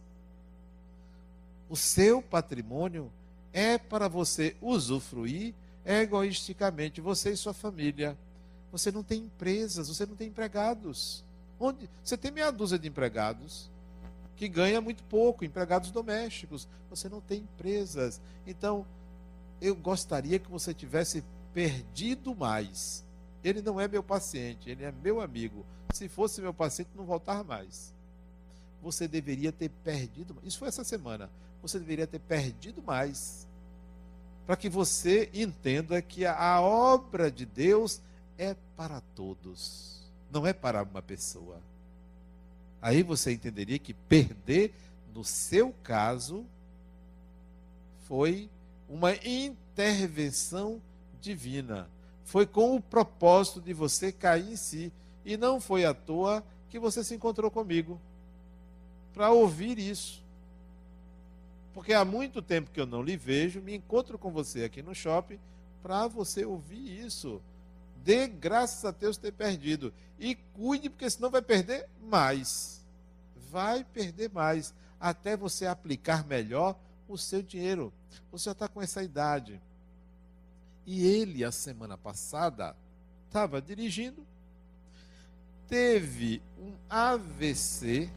O 1.69 1.75
seu 1.75 2.21
patrimônio 2.21 3.11
é 3.53 3.77
para 3.77 4.07
você 4.07 4.55
usufruir 4.61 5.53
egoisticamente, 5.85 6.99
você 6.99 7.31
e 7.31 7.37
sua 7.37 7.53
família. 7.53 8.17
Você 8.71 8.91
não 8.91 9.03
tem 9.03 9.23
empresas, 9.23 9.87
você 9.87 10.05
não 10.05 10.15
tem 10.15 10.29
empregados. 10.29 11.23
Onde? 11.59 11.89
Você 12.03 12.17
tem 12.17 12.31
meia 12.31 12.51
dúzia 12.51 12.79
de 12.79 12.87
empregados 12.87 13.69
que 14.35 14.47
ganha 14.47 14.81
muito 14.81 15.03
pouco, 15.03 15.45
empregados 15.45 15.91
domésticos. 15.91 16.67
Você 16.89 17.07
não 17.07 17.21
tem 17.21 17.41
empresas. 17.41 18.19
Então, 18.47 18.85
eu 19.61 19.75
gostaria 19.75 20.39
que 20.39 20.49
você 20.49 20.73
tivesse 20.73 21.23
perdido 21.53 22.35
mais 22.35 23.03
ele 23.43 23.61
não 23.61 23.79
é 23.79 23.87
meu 23.87 24.03
paciente, 24.03 24.69
ele 24.69 24.83
é 24.83 24.91
meu 24.91 25.19
amigo. 25.21 25.65
Se 25.93 26.07
fosse 26.07 26.41
meu 26.41 26.53
paciente, 26.53 26.89
não 26.95 27.05
voltar 27.05 27.43
mais. 27.43 27.93
Você 28.81 29.07
deveria 29.07 29.51
ter 29.51 29.69
perdido. 29.83 30.35
Isso 30.43 30.59
foi 30.59 30.67
essa 30.67 30.83
semana. 30.83 31.29
Você 31.61 31.79
deveria 31.79 32.07
ter 32.07 32.19
perdido 32.19 32.81
mais. 32.81 33.47
Para 34.45 34.55
que 34.55 34.69
você 34.69 35.29
entenda 35.33 36.01
que 36.01 36.25
a 36.25 36.61
obra 36.61 37.31
de 37.31 37.45
Deus 37.45 38.01
é 38.37 38.55
para 38.75 39.01
todos, 39.15 40.01
não 40.31 40.45
é 40.47 40.53
para 40.53 40.83
uma 40.83 41.01
pessoa. 41.01 41.59
Aí 42.81 43.03
você 43.03 43.31
entenderia 43.31 43.77
que 43.77 43.93
perder, 43.93 44.73
no 45.13 45.23
seu 45.23 45.73
caso, 45.83 46.43
foi 48.07 48.49
uma 48.89 49.13
intervenção 49.23 50.81
divina 51.21 51.87
foi 52.23 52.45
com 52.45 52.75
o 52.75 52.81
propósito 52.81 53.61
de 53.61 53.73
você 53.73 54.11
cair 54.11 54.53
em 54.53 54.55
si. 54.55 54.91
E 55.23 55.37
não 55.37 55.59
foi 55.59 55.85
à 55.85 55.93
toa 55.93 56.43
que 56.69 56.79
você 56.79 57.03
se 57.03 57.13
encontrou 57.13 57.51
comigo 57.51 57.99
para 59.13 59.31
ouvir 59.31 59.77
isso. 59.77 60.23
Porque 61.73 61.93
há 61.93 62.03
muito 62.03 62.41
tempo 62.41 62.71
que 62.71 62.79
eu 62.79 62.85
não 62.85 63.03
lhe 63.03 63.15
vejo, 63.15 63.61
me 63.61 63.75
encontro 63.75 64.17
com 64.17 64.31
você 64.31 64.63
aqui 64.63 64.81
no 64.81 64.95
shopping 64.95 65.39
para 65.81 66.07
você 66.07 66.45
ouvir 66.45 67.05
isso. 67.05 67.41
Dê 68.03 68.27
graças 68.27 68.83
a 68.83 68.91
Deus 68.91 69.17
ter 69.17 69.31
perdido. 69.31 69.93
E 70.19 70.35
cuide, 70.35 70.89
porque 70.89 71.09
senão 71.09 71.29
vai 71.29 71.41
perder 71.41 71.87
mais. 72.01 72.81
Vai 73.49 73.83
perder 73.83 74.29
mais. 74.31 74.73
Até 74.99 75.37
você 75.37 75.65
aplicar 75.65 76.25
melhor 76.25 76.75
o 77.07 77.17
seu 77.17 77.41
dinheiro. 77.41 77.91
Você 78.31 78.45
já 78.45 78.51
está 78.51 78.67
com 78.67 78.81
essa 78.81 79.03
idade. 79.03 79.61
E 80.85 81.05
ele, 81.05 81.43
a 81.43 81.51
semana 81.51 81.97
passada, 81.97 82.75
estava 83.27 83.61
dirigindo, 83.61 84.25
teve 85.67 86.41
um 86.59 86.73
AVC 86.89 88.09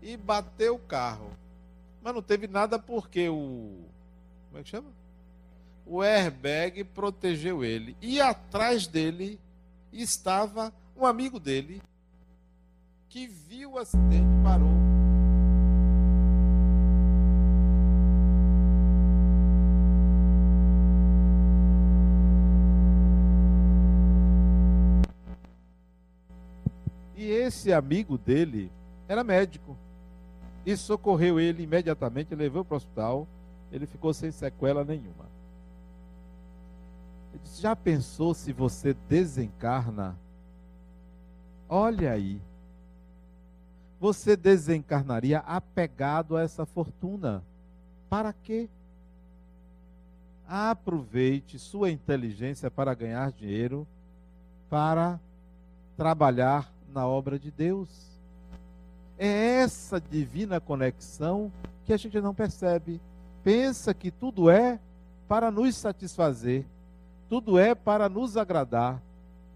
e 0.00 0.16
bateu 0.16 0.76
o 0.76 0.78
carro. 0.78 1.30
Mas 2.02 2.14
não 2.14 2.22
teve 2.22 2.46
nada 2.46 2.78
porque 2.78 3.28
o. 3.28 3.84
Como 4.48 4.60
é 4.60 4.62
que 4.62 4.70
chama? 4.70 4.90
O 5.84 6.02
airbag 6.02 6.84
protegeu 6.84 7.64
ele. 7.64 7.96
E 8.00 8.20
atrás 8.20 8.86
dele 8.86 9.38
estava 9.92 10.72
um 10.96 11.04
amigo 11.04 11.38
dele 11.40 11.82
que 13.08 13.26
viu 13.26 13.72
o 13.72 13.78
acidente 13.78 14.26
e 14.26 14.42
parou. 14.42 14.97
Esse 27.48 27.72
amigo 27.72 28.16
dele 28.16 28.70
era 29.08 29.24
médico 29.24 29.76
e 30.64 30.76
socorreu 30.76 31.40
ele 31.40 31.62
imediatamente, 31.62 32.34
levou 32.34 32.64
para 32.64 32.74
o 32.74 32.76
hospital. 32.76 33.26
Ele 33.72 33.86
ficou 33.86 34.12
sem 34.14 34.30
sequela 34.30 34.84
nenhuma. 34.84 35.26
Ele 37.32 37.42
disse: 37.42 37.62
Já 37.62 37.74
pensou 37.74 38.34
se 38.34 38.52
você 38.52 38.94
desencarna? 39.08 40.16
Olha 41.68 42.12
aí. 42.12 42.40
Você 44.00 44.36
desencarnaria 44.36 45.38
apegado 45.40 46.36
a 46.36 46.42
essa 46.42 46.64
fortuna. 46.64 47.42
Para 48.08 48.32
quê? 48.32 48.68
Aproveite 50.46 51.58
sua 51.58 51.90
inteligência 51.90 52.70
para 52.70 52.94
ganhar 52.94 53.32
dinheiro, 53.32 53.86
para 54.70 55.18
trabalhar 55.96 56.70
na 56.92 57.06
obra 57.06 57.38
de 57.38 57.50
Deus. 57.50 57.88
É 59.18 59.60
essa 59.60 60.00
divina 60.00 60.60
conexão 60.60 61.52
que 61.84 61.92
a 61.92 61.96
gente 61.96 62.20
não 62.20 62.34
percebe. 62.34 63.00
Pensa 63.42 63.92
que 63.94 64.10
tudo 64.10 64.50
é 64.50 64.78
para 65.26 65.50
nos 65.50 65.76
satisfazer, 65.76 66.64
tudo 67.28 67.58
é 67.58 67.74
para 67.74 68.08
nos 68.08 68.36
agradar. 68.36 69.00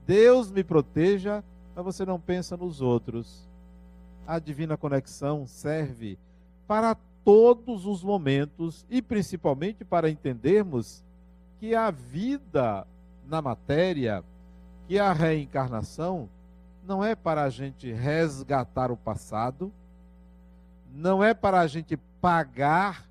Deus 0.06 0.50
me 0.50 0.64
proteja, 0.64 1.42
mas 1.74 1.84
você 1.84 2.04
não 2.04 2.20
pensa 2.20 2.56
nos 2.56 2.80
outros. 2.80 3.48
A 4.26 4.38
divina 4.38 4.76
conexão 4.76 5.46
serve 5.46 6.18
para 6.66 6.96
todos 7.24 7.86
os 7.86 8.02
momentos 8.02 8.84
e 8.90 9.00
principalmente 9.00 9.84
para 9.84 10.10
entendermos 10.10 11.02
que 11.60 11.74
a 11.74 11.90
vida 11.90 12.86
na 13.26 13.40
matéria, 13.40 14.24
que 14.88 14.98
a 14.98 15.12
reencarnação 15.12 16.28
não 16.86 17.04
é 17.04 17.14
para 17.14 17.44
a 17.44 17.50
gente 17.50 17.92
resgatar 17.92 18.90
o 18.90 18.96
passado, 18.96 19.72
não 20.92 21.22
é 21.22 21.32
para 21.32 21.60
a 21.60 21.66
gente 21.66 21.96
pagar 22.20 23.08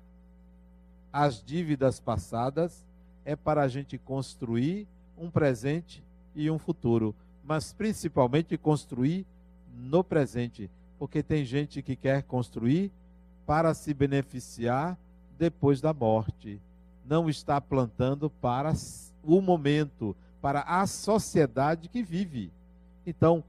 as 1.12 1.42
dívidas 1.42 1.98
passadas, 1.98 2.84
é 3.24 3.34
para 3.34 3.62
a 3.62 3.68
gente 3.68 3.98
construir 3.98 4.86
um 5.18 5.30
presente 5.30 6.02
e 6.34 6.50
um 6.50 6.58
futuro, 6.58 7.14
mas 7.44 7.72
principalmente 7.72 8.56
construir 8.56 9.26
no 9.74 10.02
presente, 10.02 10.70
porque 10.98 11.22
tem 11.22 11.44
gente 11.44 11.82
que 11.82 11.96
quer 11.96 12.22
construir 12.22 12.90
para 13.46 13.74
se 13.74 13.92
beneficiar 13.92 14.96
depois 15.38 15.80
da 15.80 15.92
morte, 15.92 16.60
não 17.04 17.28
está 17.28 17.60
plantando 17.60 18.30
para 18.30 18.72
o 19.24 19.40
momento, 19.40 20.16
para 20.40 20.60
a 20.62 20.86
sociedade 20.86 21.88
que 21.88 22.02
vive. 22.02 22.52
Então, 23.04 23.42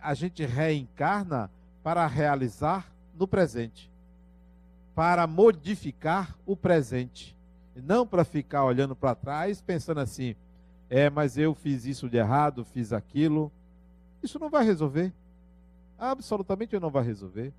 a, 0.00 0.14
gente 0.14 0.44
reencarna 0.44 1.48
para 1.82 2.04
realizar 2.06 2.92
no 3.16 3.28
presente, 3.28 3.88
para 4.94 5.28
modificar 5.28 6.36
o 6.44 6.56
presente, 6.56 7.36
não 7.76 8.04
para 8.04 8.24
ficar 8.24 8.64
olhando 8.64 8.96
para 8.96 9.14
trás 9.14 9.62
pensando 9.62 10.00
assim: 10.00 10.34
é, 10.90 11.08
mas 11.08 11.38
eu 11.38 11.54
fiz 11.54 11.84
isso 11.84 12.08
de 12.08 12.16
errado, 12.16 12.64
fiz 12.64 12.92
aquilo. 12.92 13.52
Isso 14.22 14.38
não 14.40 14.50
vai 14.50 14.64
resolver. 14.64 15.12
Absolutamente 15.98 16.78
não 16.80 16.90
vai 16.90 17.04
resolver. 17.04 17.52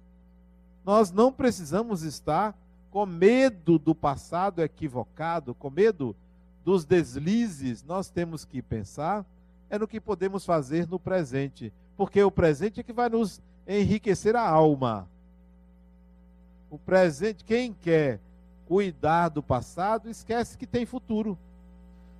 Nós 0.84 1.12
não 1.12 1.32
precisamos 1.32 2.02
estar 2.02 2.54
com 2.91 3.06
medo 3.06 3.80
do 3.80 3.96
passado 3.96 4.62
equivocado, 4.62 5.54
com 5.54 5.70
medo 5.70 6.16
dos 6.64 6.84
deslizes. 6.84 7.84
Nós 7.84 8.10
temos 8.10 8.43
que 8.43 8.62
pensar 8.62 9.26
é 9.70 9.80
no 9.80 9.88
que 9.88 10.00
podemos 10.00 10.46
fazer 10.46 10.88
no 10.88 11.00
presente, 11.00 11.74
porque 11.98 12.22
o 12.22 12.32
presente 12.32 12.80
é 12.80 12.84
que 12.84 12.93
vai 12.93 13.10
nos 13.10 13.41
enriquecer 13.68 14.36
a 14.36 14.48
alma. 14.48 15.08
O 16.70 16.78
presente, 16.78 17.43
quem 17.43 17.74
quer 17.74 18.20
cuidar 18.66 19.30
do 19.30 19.41
passado, 19.41 20.10
esquece 20.10 20.58
que 20.58 20.68
tem 20.68 20.86
futuro. 20.86 21.38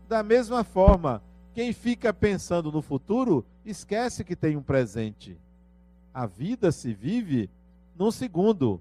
Da 0.08 0.24
mesma 0.24 0.64
forma, 0.64 1.22
quem 1.54 1.74
fica 1.74 2.14
pensando 2.14 2.72
no 2.72 2.82
futuro, 2.82 3.46
esquece 3.66 4.24
que 4.24 4.36
tem 4.36 4.56
um 4.56 4.62
presente. 4.62 5.38
A 6.14 6.26
vida 6.26 6.72
se 6.72 6.94
vive 6.94 7.50
num 7.98 8.12
segundo, 8.12 8.80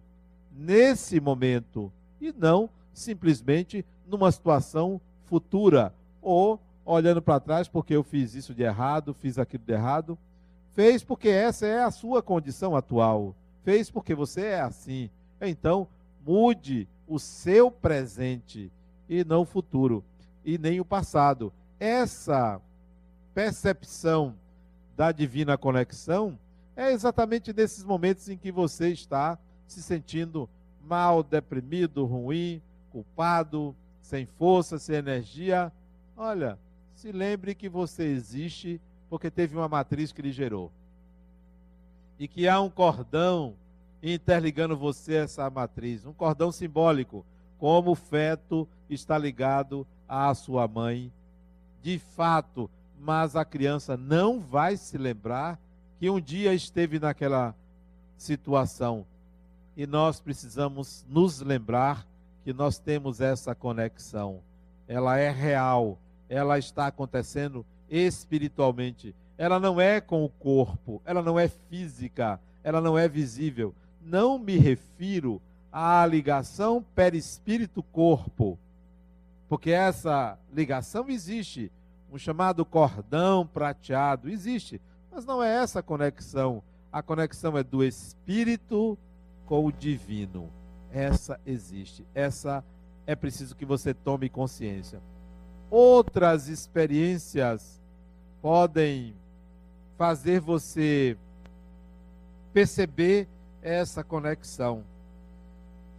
nesse 0.52 1.20
momento, 1.20 1.92
e 2.20 2.32
não 2.32 2.68
simplesmente 2.92 3.84
numa 4.06 4.30
situação 4.30 5.00
futura 5.24 5.92
ou 6.22 6.60
olhando 6.84 7.20
para 7.20 7.40
trás 7.40 7.66
porque 7.66 7.94
eu 7.94 8.02
fiz 8.02 8.34
isso 8.34 8.54
de 8.54 8.62
errado, 8.62 9.14
fiz 9.14 9.38
aquilo 9.38 9.64
de 9.64 9.72
errado. 9.72 10.18
Fez 10.74 11.04
porque 11.04 11.28
essa 11.28 11.66
é 11.66 11.82
a 11.82 11.90
sua 11.90 12.22
condição 12.22 12.76
atual. 12.76 13.34
Fez 13.62 13.90
porque 13.90 14.14
você 14.14 14.42
é 14.46 14.60
assim. 14.60 15.08
Então, 15.40 15.86
mude 16.26 16.88
o 17.06 17.18
seu 17.18 17.70
presente 17.70 18.70
e 19.08 19.24
não 19.24 19.42
o 19.42 19.46
futuro 19.46 20.04
e 20.44 20.58
nem 20.58 20.80
o 20.80 20.84
passado. 20.84 21.52
Essa 21.78 22.60
percepção 23.32 24.34
da 24.96 25.12
divina 25.12 25.56
conexão 25.56 26.38
é 26.76 26.92
exatamente 26.92 27.52
nesses 27.52 27.84
momentos 27.84 28.28
em 28.28 28.36
que 28.36 28.50
você 28.50 28.88
está 28.88 29.38
se 29.66 29.82
sentindo 29.82 30.48
mal, 30.82 31.22
deprimido, 31.22 32.04
ruim, 32.04 32.60
culpado, 32.90 33.74
sem 34.00 34.26
força, 34.26 34.78
sem 34.78 34.96
energia. 34.96 35.72
Olha, 36.16 36.58
se 36.94 37.12
lembre 37.12 37.54
que 37.54 37.68
você 37.68 38.04
existe 38.04 38.80
porque 39.08 39.30
teve 39.30 39.56
uma 39.56 39.68
matriz 39.68 40.12
que 40.12 40.22
lhe 40.22 40.32
gerou. 40.32 40.70
E 42.18 42.28
que 42.28 42.48
há 42.48 42.60
um 42.60 42.70
cordão 42.70 43.54
interligando 44.02 44.76
você 44.76 45.16
a 45.16 45.22
essa 45.22 45.48
matriz, 45.48 46.04
um 46.04 46.12
cordão 46.12 46.52
simbólico, 46.52 47.24
como 47.58 47.92
o 47.92 47.96
feto 47.96 48.68
está 48.88 49.16
ligado 49.16 49.86
à 50.08 50.34
sua 50.34 50.68
mãe. 50.68 51.10
De 51.82 51.98
fato, 51.98 52.70
mas 52.98 53.36
a 53.36 53.44
criança 53.44 53.96
não 53.96 54.40
vai 54.40 54.76
se 54.76 54.96
lembrar 54.98 55.58
que 55.98 56.10
um 56.10 56.20
dia 56.20 56.54
esteve 56.54 56.98
naquela 56.98 57.54
situação. 58.16 59.06
E 59.76 59.86
nós 59.86 60.20
precisamos 60.20 61.04
nos 61.08 61.40
lembrar 61.40 62.06
que 62.44 62.52
nós 62.52 62.78
temos 62.78 63.20
essa 63.20 63.54
conexão. 63.54 64.40
Ela 64.86 65.18
é 65.18 65.30
real, 65.30 65.98
ela 66.28 66.58
está 66.58 66.86
acontecendo 66.86 67.64
espiritualmente. 67.88 69.14
Ela 69.36 69.58
não 69.58 69.80
é 69.80 70.00
com 70.00 70.24
o 70.24 70.28
corpo, 70.28 71.02
ela 71.04 71.22
não 71.22 71.38
é 71.38 71.48
física, 71.48 72.40
ela 72.62 72.80
não 72.80 72.96
é 72.96 73.08
visível. 73.08 73.74
Não 74.00 74.38
me 74.38 74.56
refiro 74.56 75.40
à 75.72 76.04
ligação 76.06 76.84
perispírito-corpo, 76.94 78.58
porque 79.48 79.70
essa 79.70 80.38
ligação 80.52 81.08
existe. 81.08 81.70
Um 82.12 82.18
chamado 82.18 82.64
cordão 82.64 83.44
prateado 83.44 84.28
existe, 84.28 84.80
mas 85.10 85.24
não 85.24 85.42
é 85.42 85.52
essa 85.52 85.80
a 85.80 85.82
conexão. 85.82 86.62
A 86.92 87.02
conexão 87.02 87.58
é 87.58 87.64
do 87.64 87.82
espírito 87.82 88.96
com 89.46 89.64
o 89.64 89.72
divino. 89.72 90.48
Essa 90.92 91.40
existe. 91.44 92.06
Essa 92.14 92.64
é 93.04 93.16
preciso 93.16 93.56
que 93.56 93.64
você 93.64 93.92
tome 93.92 94.28
consciência 94.28 95.02
outras 95.74 96.46
experiências 96.46 97.82
podem 98.40 99.12
fazer 99.98 100.38
você 100.38 101.16
perceber 102.52 103.26
essa 103.60 104.04
conexão. 104.04 104.84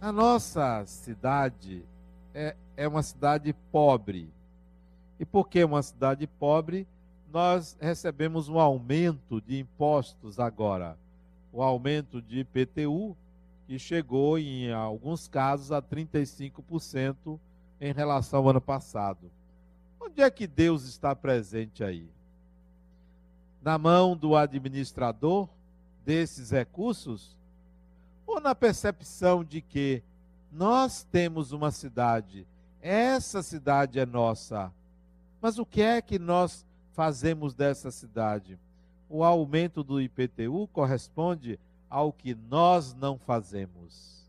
A 0.00 0.10
nossa 0.10 0.82
cidade 0.86 1.84
é, 2.32 2.56
é 2.74 2.88
uma 2.88 3.02
cidade 3.02 3.54
pobre. 3.70 4.30
E 5.20 5.26
por 5.26 5.46
que 5.46 5.62
uma 5.62 5.82
cidade 5.82 6.26
pobre? 6.26 6.86
Nós 7.30 7.76
recebemos 7.78 8.48
um 8.48 8.58
aumento 8.58 9.42
de 9.42 9.58
impostos 9.58 10.40
agora. 10.40 10.96
O 11.52 11.62
aumento 11.62 12.22
de 12.22 12.40
IPTU, 12.40 13.14
que 13.66 13.78
chegou 13.78 14.38
em 14.38 14.72
alguns 14.72 15.28
casos 15.28 15.70
a 15.70 15.82
35% 15.82 17.38
em 17.78 17.92
relação 17.92 18.38
ao 18.38 18.48
ano 18.48 18.60
passado. 18.60 19.35
Onde 20.16 20.22
é 20.22 20.30
que 20.30 20.46
Deus 20.46 20.84
está 20.84 21.14
presente 21.14 21.84
aí? 21.84 22.08
Na 23.60 23.76
mão 23.76 24.16
do 24.16 24.34
administrador 24.34 25.46
desses 26.06 26.50
recursos? 26.50 27.36
Ou 28.26 28.40
na 28.40 28.54
percepção 28.54 29.44
de 29.44 29.60
que 29.60 30.02
nós 30.50 31.06
temos 31.12 31.52
uma 31.52 31.70
cidade, 31.70 32.46
essa 32.80 33.42
cidade 33.42 33.98
é 33.98 34.06
nossa, 34.06 34.72
mas 35.38 35.58
o 35.58 35.66
que 35.66 35.82
é 35.82 36.00
que 36.00 36.18
nós 36.18 36.64
fazemos 36.94 37.54
dessa 37.54 37.90
cidade? 37.90 38.58
O 39.10 39.22
aumento 39.22 39.84
do 39.84 40.00
IPTU 40.00 40.66
corresponde 40.72 41.60
ao 41.90 42.10
que 42.10 42.34
nós 42.34 42.94
não 42.94 43.18
fazemos. 43.18 44.24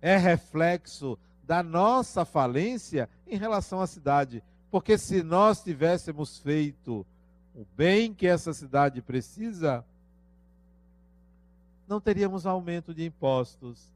É 0.00 0.16
reflexo 0.16 1.18
da 1.42 1.62
nossa 1.62 2.24
falência 2.24 3.06
em 3.26 3.36
relação 3.36 3.82
à 3.82 3.86
cidade. 3.86 4.42
Porque 4.74 4.98
se 4.98 5.22
nós 5.22 5.62
tivéssemos 5.62 6.36
feito 6.36 7.06
o 7.54 7.64
bem 7.76 8.12
que 8.12 8.26
essa 8.26 8.52
cidade 8.52 9.00
precisa, 9.00 9.84
não 11.86 12.00
teríamos 12.00 12.44
aumento 12.44 12.92
de 12.92 13.06
impostos, 13.06 13.88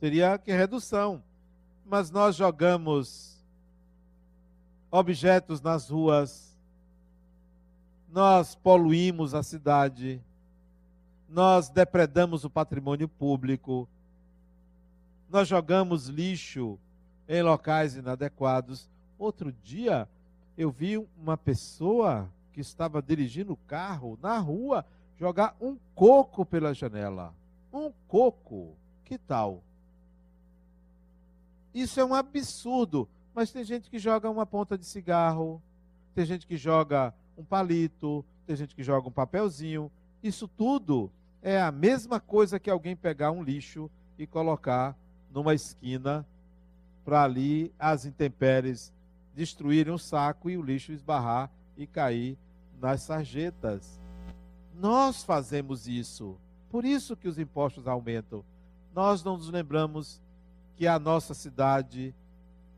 teria 0.00 0.38
que 0.38 0.50
redução. 0.50 1.22
Mas 1.84 2.10
nós 2.10 2.34
jogamos 2.34 3.44
objetos 4.90 5.60
nas 5.60 5.90
ruas, 5.90 6.56
nós 8.10 8.54
poluímos 8.54 9.34
a 9.34 9.42
cidade, 9.42 10.18
nós 11.28 11.68
depredamos 11.68 12.42
o 12.42 12.48
patrimônio 12.48 13.06
público, 13.06 13.86
nós 15.28 15.46
jogamos 15.46 16.06
lixo 16.06 16.78
em 17.28 17.42
locais 17.42 17.96
inadequados. 17.96 18.88
Outro 19.18 19.52
dia, 19.52 20.08
eu 20.62 20.70
vi 20.70 20.96
uma 20.96 21.36
pessoa 21.36 22.30
que 22.52 22.60
estava 22.60 23.02
dirigindo 23.02 23.52
o 23.52 23.56
carro 23.56 24.18
na 24.22 24.38
rua 24.38 24.86
jogar 25.18 25.56
um 25.60 25.76
coco 25.94 26.46
pela 26.46 26.72
janela. 26.72 27.34
Um 27.72 27.92
coco. 28.06 28.76
Que 29.04 29.18
tal? 29.18 29.62
Isso 31.74 31.98
é 31.98 32.04
um 32.04 32.14
absurdo. 32.14 33.08
Mas 33.34 33.50
tem 33.50 33.64
gente 33.64 33.90
que 33.90 33.98
joga 33.98 34.30
uma 34.30 34.46
ponta 34.46 34.76
de 34.76 34.86
cigarro, 34.86 35.60
tem 36.14 36.24
gente 36.24 36.46
que 36.46 36.56
joga 36.56 37.14
um 37.36 37.42
palito, 37.42 38.24
tem 38.46 38.54
gente 38.54 38.74
que 38.74 38.82
joga 38.82 39.08
um 39.08 39.12
papelzinho. 39.12 39.90
Isso 40.22 40.46
tudo 40.46 41.10
é 41.42 41.60
a 41.60 41.72
mesma 41.72 42.20
coisa 42.20 42.60
que 42.60 42.70
alguém 42.70 42.94
pegar 42.94 43.32
um 43.32 43.42
lixo 43.42 43.90
e 44.18 44.26
colocar 44.26 44.96
numa 45.32 45.54
esquina 45.54 46.26
para 47.04 47.24
ali 47.24 47.72
as 47.78 48.04
intempéries 48.04 48.92
destruírem 49.34 49.92
o 49.92 49.98
saco 49.98 50.50
e 50.50 50.56
o 50.56 50.62
lixo 50.62 50.92
esbarrar 50.92 51.50
e 51.76 51.86
cair 51.86 52.36
nas 52.80 53.02
sarjetas. 53.02 54.00
Nós 54.74 55.22
fazemos 55.22 55.86
isso. 55.86 56.36
Por 56.70 56.84
isso 56.84 57.16
que 57.16 57.28
os 57.28 57.38
impostos 57.38 57.86
aumentam. 57.86 58.44
Nós 58.94 59.22
não 59.22 59.36
nos 59.36 59.48
lembramos 59.48 60.20
que 60.76 60.86
a 60.86 60.98
nossa 60.98 61.34
cidade 61.34 62.14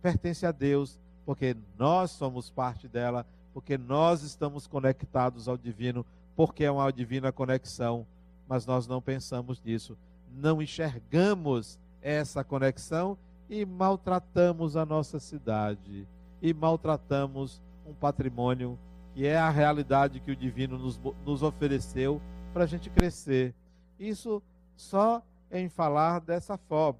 pertence 0.02 0.44
a 0.44 0.52
Deus, 0.52 0.98
porque 1.24 1.56
nós 1.78 2.10
somos 2.10 2.50
parte 2.50 2.86
dela, 2.86 3.26
porque 3.52 3.78
nós 3.78 4.22
estamos 4.22 4.66
conectados 4.66 5.48
ao 5.48 5.56
divino, 5.56 6.04
porque 6.36 6.64
é 6.64 6.70
uma 6.70 6.92
divina 6.92 7.32
conexão, 7.32 8.06
mas 8.48 8.66
nós 8.66 8.86
não 8.86 9.00
pensamos 9.00 9.62
nisso, 9.62 9.96
não 10.30 10.60
enxergamos 10.60 11.78
essa 12.02 12.44
conexão 12.44 13.16
e 13.48 13.64
maltratamos 13.64 14.76
a 14.76 14.84
nossa 14.84 15.18
cidade 15.18 16.06
e 16.40 16.52
maltratamos 16.52 17.62
um 17.86 17.94
patrimônio 17.94 18.78
que 19.14 19.26
é 19.26 19.36
a 19.36 19.50
realidade 19.50 20.18
que 20.20 20.30
o 20.30 20.36
divino 20.36 20.76
nos, 20.76 21.00
nos 21.24 21.42
ofereceu 21.42 22.20
para 22.52 22.64
a 22.64 22.66
gente 22.66 22.90
crescer. 22.90 23.54
Isso 23.98 24.42
só 24.76 25.22
em 25.50 25.68
falar 25.68 26.20
dessa 26.20 26.56
forma, 26.56 26.98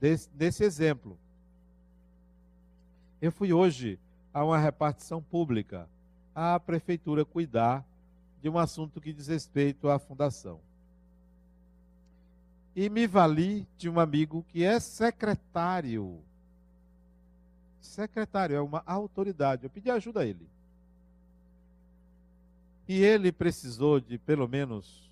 desse, 0.00 0.28
desse 0.30 0.64
exemplo. 0.64 1.16
Eu 3.20 3.30
fui 3.30 3.52
hoje 3.52 3.98
a 4.34 4.44
uma 4.44 4.58
repartição 4.58 5.22
pública, 5.22 5.88
à 6.34 6.58
prefeitura 6.58 7.24
cuidar 7.24 7.84
de 8.42 8.48
um 8.48 8.58
assunto 8.58 9.00
que 9.00 9.12
diz 9.12 9.28
respeito 9.28 9.88
à 9.88 10.00
fundação. 10.00 10.58
E 12.74 12.88
me 12.88 13.06
vali 13.06 13.68
de 13.76 13.88
um 13.88 14.00
amigo 14.00 14.44
que 14.48 14.64
é 14.64 14.80
secretário. 14.80 16.18
Secretário 17.82 18.56
é 18.56 18.60
uma 18.60 18.82
autoridade. 18.86 19.64
Eu 19.64 19.70
pedi 19.70 19.90
ajuda 19.90 20.20
a 20.20 20.26
ele. 20.26 20.48
E 22.88 23.02
ele 23.02 23.30
precisou 23.30 24.00
de 24.00 24.18
pelo 24.18 24.48
menos 24.48 25.10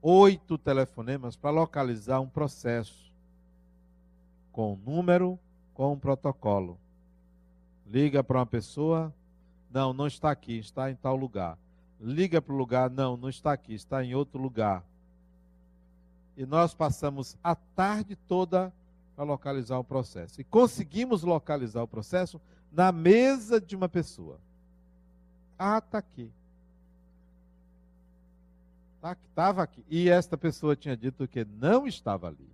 oito 0.00 0.56
telefonemas 0.56 1.36
para 1.36 1.50
localizar 1.50 2.20
um 2.20 2.28
processo 2.28 3.12
com 4.50 4.76
número, 4.84 5.38
com 5.74 5.92
um 5.92 5.98
protocolo. 5.98 6.78
Liga 7.86 8.22
para 8.22 8.38
uma 8.38 8.46
pessoa, 8.46 9.12
não, 9.70 9.92
não 9.92 10.06
está 10.06 10.30
aqui, 10.30 10.58
está 10.58 10.90
em 10.90 10.94
tal 10.94 11.16
lugar. 11.16 11.58
Liga 12.00 12.40
para 12.42 12.54
o 12.54 12.56
lugar, 12.56 12.90
não, 12.90 13.16
não 13.16 13.28
está 13.28 13.52
aqui, 13.52 13.74
está 13.74 14.04
em 14.04 14.14
outro 14.14 14.40
lugar. 14.40 14.84
E 16.36 16.44
nós 16.44 16.74
passamos 16.74 17.36
a 17.42 17.54
tarde 17.54 18.16
toda 18.16 18.72
para 19.14 19.24
localizar 19.24 19.78
o 19.78 19.84
processo. 19.84 20.40
E 20.40 20.44
conseguimos 20.44 21.22
localizar 21.22 21.82
o 21.82 21.88
processo 21.88 22.40
na 22.70 22.90
mesa 22.90 23.60
de 23.60 23.76
uma 23.76 23.88
pessoa. 23.88 24.38
Ah, 25.58 25.78
está 25.78 25.98
aqui. 25.98 26.30
Estava 28.96 29.54
tá, 29.56 29.62
aqui. 29.62 29.84
E 29.90 30.08
esta 30.08 30.38
pessoa 30.38 30.76
tinha 30.76 30.96
dito 30.96 31.26
que 31.26 31.44
não 31.44 31.86
estava 31.86 32.28
ali. 32.28 32.48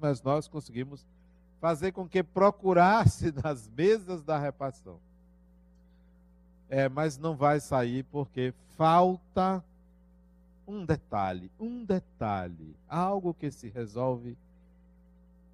Mas 0.00 0.22
nós 0.22 0.48
conseguimos 0.48 1.06
fazer 1.60 1.92
com 1.92 2.08
que 2.08 2.22
procurasse 2.22 3.32
nas 3.44 3.68
mesas 3.68 4.22
da 4.22 4.38
repartição. 4.38 4.98
É, 6.70 6.88
mas 6.88 7.16
não 7.16 7.34
vai 7.34 7.60
sair 7.60 8.04
porque 8.04 8.52
falta 8.76 9.64
um 10.66 10.84
detalhe, 10.84 11.50
um 11.58 11.82
detalhe, 11.82 12.76
algo 12.86 13.32
que 13.32 13.50
se 13.50 13.68
resolve 13.68 14.36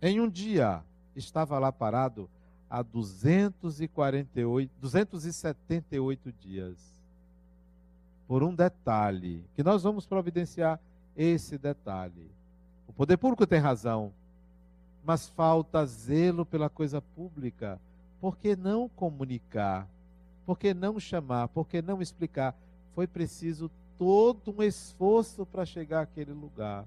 em 0.04 0.20
um 0.20 0.28
dia. 0.28 0.84
Estava 1.16 1.58
lá 1.58 1.72
parado 1.72 2.28
há 2.68 2.82
248, 2.82 4.70
278 4.78 6.32
dias. 6.32 6.76
Por 8.28 8.42
um 8.42 8.54
detalhe, 8.54 9.42
que 9.54 9.62
nós 9.62 9.82
vamos 9.82 10.04
providenciar 10.06 10.78
esse 11.16 11.56
detalhe. 11.56 12.30
O 12.86 12.92
poder 12.92 13.16
público 13.16 13.46
tem 13.46 13.60
razão, 13.60 14.12
mas 15.02 15.26
falta 15.26 15.86
zelo 15.86 16.44
pela 16.44 16.68
coisa 16.68 17.00
pública. 17.00 17.80
Por 18.20 18.36
que 18.36 18.54
não 18.54 18.90
comunicar? 18.90 19.88
Por 20.44 20.58
que 20.58 20.74
não 20.74 21.00
chamar? 21.00 21.48
Por 21.48 21.66
que 21.66 21.80
não 21.80 22.02
explicar? 22.02 22.54
Foi 22.94 23.06
preciso 23.06 23.70
todo 23.96 24.54
um 24.58 24.62
esforço 24.62 25.46
para 25.46 25.64
chegar 25.64 26.02
àquele 26.02 26.32
lugar. 26.32 26.84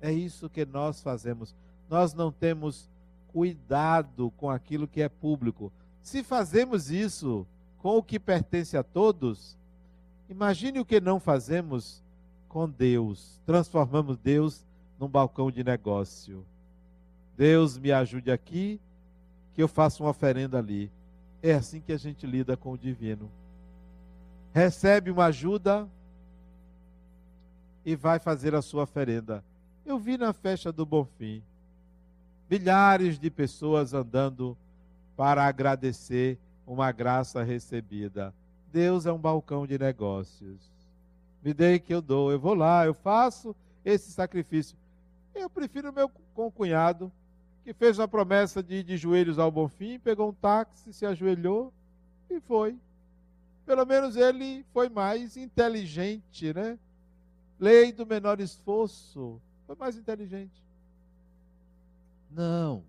É 0.00 0.12
isso 0.12 0.48
que 0.50 0.64
nós 0.66 1.02
fazemos. 1.02 1.54
Nós 1.90 2.14
não 2.14 2.30
temos 2.30 2.88
cuidado 3.26 4.30
com 4.36 4.48
aquilo 4.48 4.86
que 4.86 5.02
é 5.02 5.08
público. 5.08 5.72
Se 6.00 6.22
fazemos 6.22 6.88
isso 6.88 7.44
com 7.78 7.98
o 7.98 8.02
que 8.02 8.18
pertence 8.18 8.76
a 8.76 8.84
todos, 8.84 9.58
imagine 10.28 10.78
o 10.78 10.84
que 10.84 11.00
não 11.00 11.18
fazemos 11.18 12.00
com 12.48 12.68
Deus. 12.68 13.40
Transformamos 13.44 14.16
Deus 14.18 14.64
num 15.00 15.08
balcão 15.08 15.50
de 15.50 15.64
negócio. 15.64 16.46
Deus 17.36 17.76
me 17.76 17.90
ajude 17.90 18.30
aqui, 18.30 18.80
que 19.52 19.60
eu 19.60 19.66
faça 19.66 20.00
uma 20.00 20.10
oferenda 20.10 20.58
ali. 20.58 20.92
É 21.42 21.54
assim 21.54 21.80
que 21.80 21.92
a 21.92 21.98
gente 21.98 22.24
lida 22.24 22.56
com 22.56 22.70
o 22.70 22.78
divino. 22.78 23.28
Recebe 24.54 25.10
uma 25.10 25.24
ajuda 25.24 25.88
e 27.84 27.96
vai 27.96 28.20
fazer 28.20 28.54
a 28.54 28.62
sua 28.62 28.84
oferenda. 28.84 29.42
Eu 29.84 29.98
vi 29.98 30.16
na 30.16 30.32
festa 30.32 30.70
do 30.70 30.86
Bonfim 30.86 31.42
milhares 32.50 33.16
de 33.16 33.30
pessoas 33.30 33.94
andando 33.94 34.58
para 35.16 35.44
agradecer 35.44 36.36
uma 36.66 36.90
graça 36.90 37.44
recebida. 37.44 38.34
Deus 38.72 39.06
é 39.06 39.12
um 39.12 39.18
balcão 39.18 39.66
de 39.66 39.78
negócios. 39.78 40.58
Me 41.44 41.54
dê 41.54 41.78
que 41.78 41.94
eu 41.94 42.02
dou. 42.02 42.32
Eu 42.32 42.40
vou 42.40 42.54
lá, 42.54 42.84
eu 42.84 42.92
faço 42.92 43.54
esse 43.84 44.10
sacrifício. 44.10 44.76
Eu 45.32 45.48
prefiro 45.48 45.92
meu 45.92 46.10
concunhado, 46.34 47.12
que 47.62 47.72
fez 47.72 47.98
uma 47.98 48.08
promessa 48.08 48.60
de 48.62 48.76
ir 48.76 48.82
de 48.82 48.96
joelhos 48.96 49.38
ao 49.38 49.50
Bonfim, 49.50 50.00
pegou 50.00 50.30
um 50.30 50.34
táxi, 50.34 50.92
se 50.92 51.06
ajoelhou 51.06 51.72
e 52.28 52.40
foi. 52.40 52.76
Pelo 53.64 53.86
menos 53.86 54.16
ele 54.16 54.64
foi 54.72 54.88
mais 54.88 55.36
inteligente, 55.36 56.52
né? 56.52 56.76
Lei 57.60 57.92
do 57.92 58.04
menor 58.04 58.40
esforço. 58.40 59.40
Foi 59.66 59.76
mais 59.76 59.96
inteligente. 59.96 60.69
Não, 62.30 62.82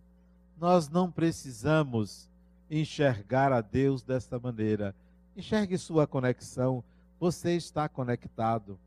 nós 0.59 0.89
não 0.89 1.11
precisamos 1.11 2.29
enxergar 2.69 3.51
a 3.51 3.61
Deus 3.61 4.03
desta 4.03 4.39
maneira. 4.39 4.95
Enxergue 5.35 5.77
sua 5.77 6.05
conexão. 6.05 6.83
Você 7.19 7.55
está 7.55 7.89
conectado. 7.89 8.79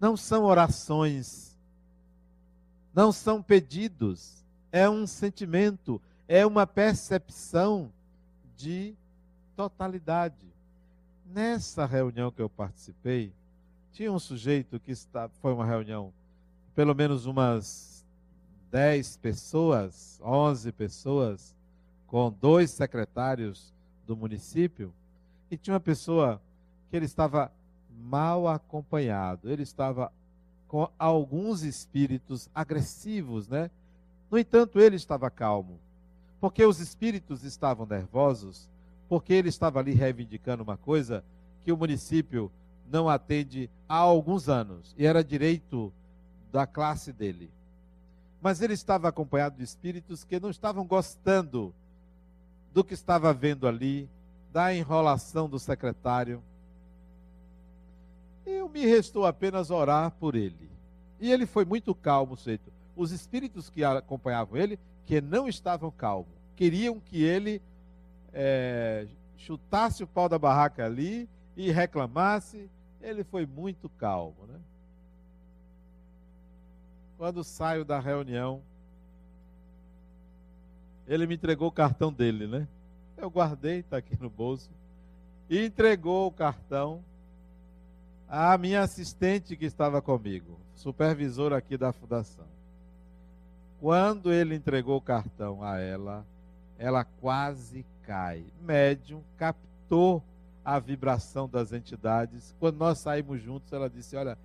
Não 0.00 0.16
são 0.16 0.44
orações, 0.44 1.56
não 2.94 3.12
são 3.12 3.40
pedidos, 3.40 4.44
é 4.72 4.88
um 4.88 5.06
sentimento, 5.06 6.00
é 6.26 6.44
uma 6.44 6.66
percepção 6.66 7.92
de 8.56 8.94
totalidade. 9.56 10.46
Nessa 11.32 11.86
reunião 11.86 12.32
que 12.32 12.42
eu 12.42 12.48
participei, 12.48 13.32
tinha 13.92 14.12
um 14.12 14.18
sujeito 14.18 14.80
que 14.80 14.90
está, 14.90 15.28
foi 15.40 15.52
uma 15.52 15.64
reunião, 15.64 16.12
pelo 16.74 16.94
menos 16.94 17.24
umas 17.24 17.91
10 18.72 19.18
pessoas, 19.18 20.18
11 20.24 20.72
pessoas, 20.72 21.54
com 22.06 22.32
dois 22.32 22.70
secretários 22.70 23.70
do 24.06 24.16
município, 24.16 24.94
e 25.50 25.58
tinha 25.58 25.74
uma 25.74 25.80
pessoa 25.80 26.40
que 26.90 26.96
ele 26.96 27.04
estava 27.04 27.52
mal 27.90 28.48
acompanhado, 28.48 29.50
ele 29.50 29.62
estava 29.62 30.10
com 30.66 30.88
alguns 30.98 31.62
espíritos 31.62 32.48
agressivos, 32.54 33.46
né? 33.46 33.70
No 34.30 34.38
entanto, 34.38 34.80
ele 34.80 34.96
estava 34.96 35.30
calmo, 35.30 35.78
porque 36.40 36.64
os 36.64 36.80
espíritos 36.80 37.44
estavam 37.44 37.84
nervosos, 37.84 38.70
porque 39.06 39.34
ele 39.34 39.50
estava 39.50 39.80
ali 39.80 39.92
reivindicando 39.92 40.62
uma 40.62 40.78
coisa 40.78 41.22
que 41.60 41.70
o 41.70 41.76
município 41.76 42.50
não 42.90 43.06
atende 43.06 43.68
há 43.86 43.96
alguns 43.96 44.48
anos, 44.48 44.94
e 44.96 45.04
era 45.04 45.22
direito 45.22 45.92
da 46.50 46.66
classe 46.66 47.12
dele. 47.12 47.50
Mas 48.42 48.60
ele 48.60 48.74
estava 48.74 49.08
acompanhado 49.08 49.56
de 49.56 49.62
espíritos 49.62 50.24
que 50.24 50.40
não 50.40 50.50
estavam 50.50 50.84
gostando 50.84 51.72
do 52.74 52.82
que 52.82 52.92
estava 52.92 53.32
vendo 53.32 53.68
ali, 53.68 54.10
da 54.52 54.74
enrolação 54.74 55.48
do 55.48 55.60
secretário. 55.60 56.42
Eu 58.44 58.68
me 58.68 58.84
restou 58.84 59.24
apenas 59.24 59.70
orar 59.70 60.10
por 60.10 60.34
ele. 60.34 60.68
E 61.20 61.30
ele 61.30 61.46
foi 61.46 61.64
muito 61.64 61.94
calmo, 61.94 62.34
feito. 62.34 62.72
Os 62.96 63.12
espíritos 63.12 63.70
que 63.70 63.84
acompanhavam 63.84 64.58
ele, 64.58 64.76
que 65.06 65.20
não 65.20 65.48
estavam 65.48 65.90
calmos, 65.92 66.34
queriam 66.56 66.98
que 66.98 67.22
ele 67.22 67.62
é, 68.32 69.06
chutasse 69.36 70.02
o 70.02 70.06
pau 70.06 70.28
da 70.28 70.38
barraca 70.38 70.84
ali 70.84 71.28
e 71.56 71.70
reclamasse. 71.70 72.68
Ele 73.00 73.22
foi 73.22 73.46
muito 73.46 73.88
calmo, 73.88 74.46
né? 74.48 74.58
Quando 77.22 77.44
saio 77.44 77.84
da 77.84 78.00
reunião, 78.00 78.60
ele 81.06 81.24
me 81.24 81.36
entregou 81.36 81.68
o 81.68 81.72
cartão 81.72 82.12
dele, 82.12 82.48
né? 82.48 82.66
Eu 83.16 83.30
guardei, 83.30 83.78
está 83.78 83.98
aqui 83.98 84.20
no 84.20 84.28
bolso. 84.28 84.68
E 85.48 85.64
entregou 85.64 86.26
o 86.26 86.32
cartão 86.32 87.00
à 88.28 88.58
minha 88.58 88.80
assistente 88.80 89.56
que 89.56 89.64
estava 89.64 90.02
comigo, 90.02 90.58
supervisor 90.74 91.52
aqui 91.52 91.76
da 91.76 91.92
fundação. 91.92 92.44
Quando 93.80 94.32
ele 94.32 94.56
entregou 94.56 94.96
o 94.96 95.00
cartão 95.00 95.62
a 95.62 95.78
ela, 95.78 96.26
ela 96.76 97.04
quase 97.04 97.86
cai. 98.02 98.44
Médium 98.60 99.22
captou 99.36 100.20
a 100.64 100.76
vibração 100.80 101.48
das 101.48 101.72
entidades. 101.72 102.52
Quando 102.58 102.78
nós 102.78 102.98
saímos 102.98 103.40
juntos, 103.40 103.72
ela 103.72 103.88
disse: 103.88 104.16
Olha, 104.16 104.36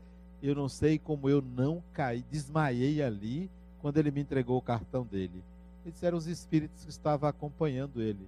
eu 0.42 0.56
não 0.56 0.70
sei 0.70 1.00
como 1.00 1.30
eu 1.30 1.42
não 1.42 1.84
caí, 1.94 2.24
desmaiei 2.30 3.02
ali 3.02 3.50
quando 3.82 3.98
ele 3.98 4.12
me 4.12 4.22
entregou 4.22 4.58
o 4.58 4.62
cartão 4.62 5.04
dele. 5.04 5.44
Esses 5.86 6.04
eram 6.04 6.18
os 6.18 6.28
espíritos 6.28 6.84
que 6.84 6.90
estavam 6.90 7.30
acompanhando 7.30 8.02
ele. 8.02 8.28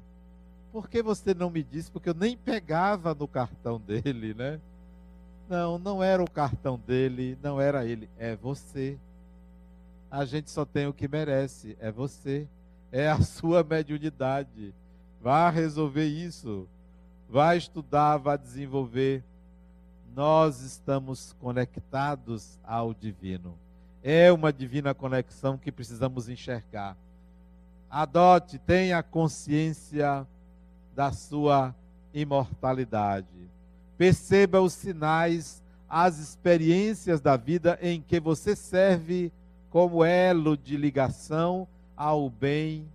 Por 0.72 0.88
que 0.88 1.02
você 1.02 1.34
não 1.34 1.50
me 1.50 1.64
disse? 1.64 1.92
Porque 1.92 2.10
eu 2.10 2.14
nem 2.14 2.38
pegava 2.38 3.14
no 3.14 3.28
cartão 3.28 3.80
dele, 3.80 4.34
né? 4.34 4.60
Não, 5.50 5.80
não 5.80 6.04
era 6.04 6.24
o 6.24 6.30
cartão 6.30 6.80
dele, 6.86 7.38
não 7.42 7.60
era 7.60 7.86
ele, 7.86 8.08
é 8.18 8.36
você. 8.36 8.98
A 10.12 10.24
gente 10.24 10.50
só 10.52 10.64
tem 10.64 10.88
o 10.88 10.94
que 10.94 11.08
merece, 11.08 11.76
é 11.80 11.92
você. 11.92 12.48
É 12.92 13.10
a 13.10 13.22
sua 13.22 13.64
mediunidade. 13.64 14.74
Vá 15.22 15.50
resolver 15.50 16.06
isso. 16.06 16.68
Vá 17.30 17.56
estudar, 17.56 18.18
vá 18.18 18.36
desenvolver 18.36 19.24
nós 20.16 20.62
estamos 20.62 21.36
conectados 21.40 22.58
ao 22.64 22.94
divino. 22.94 23.58
É 24.04 24.32
uma 24.32 24.52
divina 24.52 24.94
conexão 24.94 25.58
que 25.58 25.72
precisamos 25.72 26.30
enxergar. 26.30 26.96
Adote, 27.90 28.60
tenha 28.60 29.02
consciência 29.02 30.26
da 30.96 31.12
sua 31.12 31.76
imortalidade. 32.14 33.50
Perceba 33.98 34.62
os 34.62 34.74
sinais, 34.74 35.62
as 35.90 36.20
experiências 36.20 37.20
da 37.20 37.36
vida 37.36 37.78
em 37.82 38.02
que 38.02 38.20
você 38.20 38.56
serve 38.56 39.32
como 39.70 40.04
elo 40.04 40.56
de 40.56 40.78
ligação 40.78 41.68
ao 41.96 42.30
bem, 42.30 42.88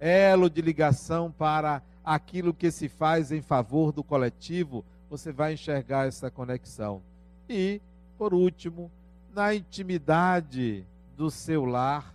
elo 0.00 0.50
de 0.50 0.60
ligação 0.60 1.30
para 1.30 1.82
aquilo 2.04 2.54
que 2.54 2.70
se 2.70 2.88
faz 2.88 3.30
em 3.30 3.42
favor 3.42 3.92
do 3.92 4.02
coletivo, 4.02 4.84
você 5.08 5.32
vai 5.32 5.54
enxergar 5.54 6.06
essa 6.06 6.30
conexão. 6.30 7.02
E, 7.48 7.80
por 8.16 8.34
último, 8.34 8.90
na 9.34 9.54
intimidade 9.54 10.84
do 11.16 11.30
seu 11.30 11.64
lar, 11.64 12.14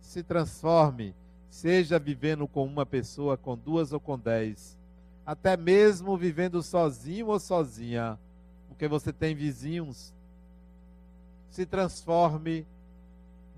se 0.00 0.22
transforme, 0.22 1.14
seja 1.48 1.98
vivendo 1.98 2.46
com 2.46 2.64
uma 2.64 2.84
pessoa, 2.84 3.36
com 3.36 3.56
duas 3.56 3.92
ou 3.92 4.00
com 4.00 4.18
dez, 4.18 4.78
até 5.24 5.56
mesmo 5.56 6.16
vivendo 6.16 6.62
sozinho 6.62 7.28
ou 7.28 7.40
sozinha, 7.40 8.18
porque 8.68 8.86
você 8.86 9.12
tem 9.12 9.34
vizinhos, 9.34 10.12
se 11.50 11.64
transforme 11.64 12.66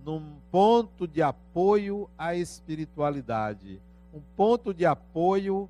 num 0.04 0.36
ponto 0.52 1.08
de 1.08 1.22
apoio 1.22 2.08
à 2.16 2.34
espiritualidade, 2.36 3.80
um 4.14 4.20
ponto 4.36 4.72
de 4.72 4.86
apoio 4.86 5.68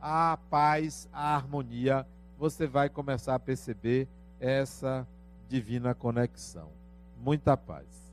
à 0.00 0.38
paz, 0.50 1.08
à 1.12 1.34
harmonia 1.34 2.06
você 2.38 2.66
vai 2.68 2.88
começar 2.88 3.34
a 3.34 3.38
perceber 3.38 4.06
essa 4.38 5.06
divina 5.48 5.92
conexão. 5.92 6.70
Muita 7.16 7.56
paz. 7.56 8.07